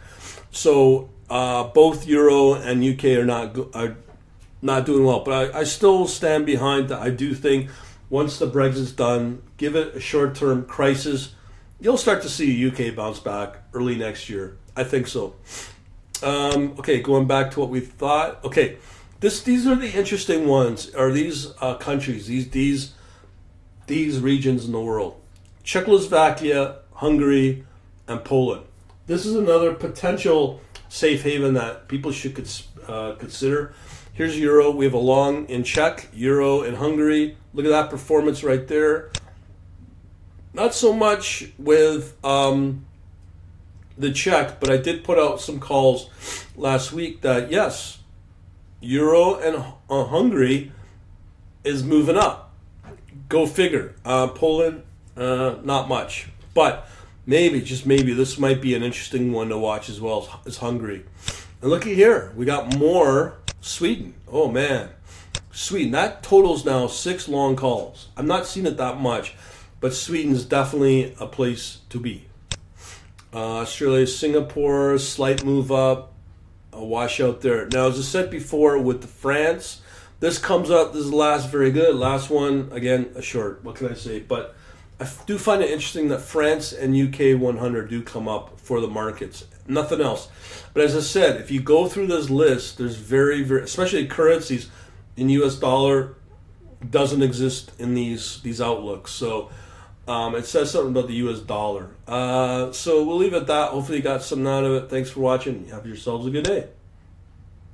So 0.51 1.11
uh, 1.29 1.65
both 1.65 2.07
Euro 2.07 2.55
and 2.55 2.85
UK 2.85 3.17
are 3.19 3.25
not 3.25 3.57
are 3.75 3.97
not 4.63 4.85
doing 4.85 5.05
well, 5.05 5.21
but 5.21 5.55
I, 5.55 5.61
I 5.61 5.65
still 5.65 6.07
stand 6.07 6.45
behind 6.45 6.89
that. 6.89 7.01
I 7.01 7.11
do 7.11 7.35
think 7.35 7.71
once 8.11 8.39
the 8.39 8.47
Brexit's 8.47 8.93
done, 8.93 9.43
give 9.57 9.77
it 9.77 9.95
a 9.95 10.01
short 10.01 10.35
term 10.35 10.65
crisis, 10.65 11.35
you'll 11.81 11.97
start 11.97 12.23
to 12.23 12.29
see 12.29 12.69
UK 12.69 12.95
bounce 12.95 13.21
back 13.21 13.63
early 13.73 13.97
next 13.97 14.29
year. 14.29 14.57
I 14.77 14.85
think 14.85 15.07
so. 15.07 15.35
Um, 16.23 16.75
okay, 16.79 17.01
going 17.01 17.27
back 17.27 17.51
to 17.53 17.61
what 17.61 17.71
we 17.71 17.81
thought. 17.81 18.45
Okay, 18.45 18.77
this 19.21 19.43
these 19.43 19.67
are 19.67 19.75
the 19.75 19.91
interesting 19.91 20.47
ones. 20.47 20.95
Are 20.95 21.11
these 21.11 21.53
uh, 21.61 21.75
countries? 21.75 22.27
These 22.27 22.51
these 22.51 22.93
these 23.87 24.21
regions 24.21 24.65
in 24.65 24.73
the 24.73 24.81
world: 24.81 25.21
Czechoslovakia, 25.63 26.77
Hungary, 26.95 27.65
and 28.07 28.25
Poland. 28.25 28.65
This 29.07 29.27
is 29.27 29.35
another 29.35 29.75
potential 29.75 30.61
safe 30.89 31.23
haven 31.23 31.55
that 31.55 31.89
people 31.89 32.13
should 32.13 32.35
cons- 32.35 32.69
uh, 32.87 33.13
consider. 33.15 33.75
Here's 34.13 34.39
Euro. 34.39 34.71
We 34.71 34.85
have 34.85 34.95
a 34.95 34.99
long 34.99 35.47
in 35.49 35.65
Czech, 35.65 36.09
Euro 36.13 36.63
in 36.63 36.75
Hungary. 36.75 37.37
Look 37.55 37.65
at 37.65 37.71
that 37.71 37.91
performance 37.91 38.45
right 38.45 38.67
there. 38.69 39.11
Not 40.53 40.75
so 40.75 40.93
much 40.93 41.53
with 41.59 42.17
um, 42.25 42.85
the 44.01 44.11
Czech, 44.11 44.61
but 44.61 44.71
I 44.71 44.79
did 44.79 45.05
put 45.05 45.19
out 45.19 45.41
some 45.41 45.61
calls 45.61 46.09
last 46.57 46.93
week 46.93 47.21
that 47.21 47.51
yes, 47.51 47.99
Euro 48.81 49.35
and 49.37 49.57
uh, 49.91 50.05
Hungary 50.05 50.73
is 51.65 51.85
moving 51.85 52.17
up. 52.17 52.55
Go 53.29 53.47
figure. 53.47 53.95
Uh, 54.05 54.29
Poland, 54.29 54.83
uh, 55.17 55.57
not 55.63 55.89
much, 55.89 56.29
but 56.55 56.89
maybe 57.27 57.61
just 57.61 57.85
maybe 57.85 58.15
this 58.15 58.39
might 58.39 58.63
be 58.63 58.75
an 58.75 58.83
interesting 58.83 59.33
one 59.33 59.51
to 59.51 59.59
watch 59.59 59.89
as 59.91 60.01
well 60.01 60.41
as 60.47 60.57
Hungary. 60.57 61.05
And 61.61 61.71
looky 61.71 61.95
here, 61.95 62.33
we 62.35 62.47
got 62.47 62.77
more 62.79 63.37
Sweden. 63.61 64.15
Oh 64.27 64.51
man, 64.51 64.89
Sweden. 65.53 65.93
That 65.93 66.23
totals 66.23 66.65
now 66.65 66.87
six 66.87 67.29
long 67.29 67.55
calls. 67.55 68.09
I'm 68.17 68.27
not 68.27 68.47
seeing 68.47 68.67
it 68.67 68.79
that 68.79 68.99
much, 68.99 69.35
but 69.79 69.93
Sweden's 69.93 70.47
definitely 70.47 71.15
a 71.21 71.27
place 71.27 71.81
to 71.91 72.01
be. 72.01 72.30
Uh, 73.33 73.59
Australia, 73.59 74.07
Singapore, 74.07 74.99
slight 74.99 75.45
move 75.45 75.71
up, 75.71 76.13
a 76.73 76.85
washout 76.85 77.43
there. 77.43 77.69
Now, 77.73 77.87
as 77.87 77.99
I 77.99 78.03
said 78.03 78.31
before, 78.31 78.79
with 78.79 79.03
the 79.03 79.07
France, 79.07 79.83
this 80.19 80.39
comes 80.39 80.71
up. 80.71 80.93
This 80.93 81.05
is 81.05 81.11
the 81.11 81.17
last 81.17 81.49
very 81.49 81.71
good. 81.71 81.95
Last 81.95 82.29
one 82.29 82.69
again, 82.73 83.11
a 83.15 83.23
short. 83.23 83.65
What 83.65 83.77
can 83.77 83.89
I 83.89 83.95
say? 83.95 84.19
But 84.21 84.55
I 84.99 85.09
do 85.27 85.39
find 85.39 85.63
it 85.63 85.71
interesting 85.71 86.09
that 86.09 86.21
France 86.21 86.73
and 86.73 86.95
UK 86.95 87.41
100 87.41 87.89
do 87.89 88.03
come 88.03 88.29
up 88.29 88.61
for 88.61 88.81
the 88.81 88.89
markets. 88.89 89.47
Nothing 89.67 90.01
else. 90.01 90.29
But 90.75 90.85
as 90.85 90.97
I 90.97 91.01
said, 91.01 91.41
if 91.41 91.51
you 91.51 91.61
go 91.61 91.89
through 91.89 92.09
this 92.09 92.29
list, 92.29 92.79
there's 92.79 92.97
very, 92.97 93.43
very, 93.43 93.63
especially 93.63 94.07
currencies 94.07 94.69
in 95.17 95.29
US 95.31 95.57
dollar, 95.57 96.17
doesn't 96.89 97.23
exist 97.23 97.73
in 97.79 97.95
these 97.95 98.41
these 98.43 98.61
outlooks. 98.61 99.13
So 99.13 99.51
um, 100.11 100.35
it 100.35 100.45
says 100.45 100.73
something 100.73 100.91
about 100.91 101.07
the 101.07 101.15
US 101.15 101.39
dollar. 101.39 101.91
Uh, 102.09 102.73
so 102.73 103.05
we'll 103.05 103.19
leave 103.19 103.33
it 103.33 103.43
at 103.43 103.47
that. 103.47 103.71
Hopefully, 103.71 103.99
you 103.99 104.03
got 104.03 104.23
something 104.23 104.47
out 104.47 104.65
of 104.65 104.73
it. 104.73 104.91
Thanks 104.91 105.11
for 105.11 105.21
watching. 105.21 105.69
Have 105.69 105.87
yourselves 105.87 106.27
a 106.27 106.31
good 106.31 106.45
day. 106.45 106.69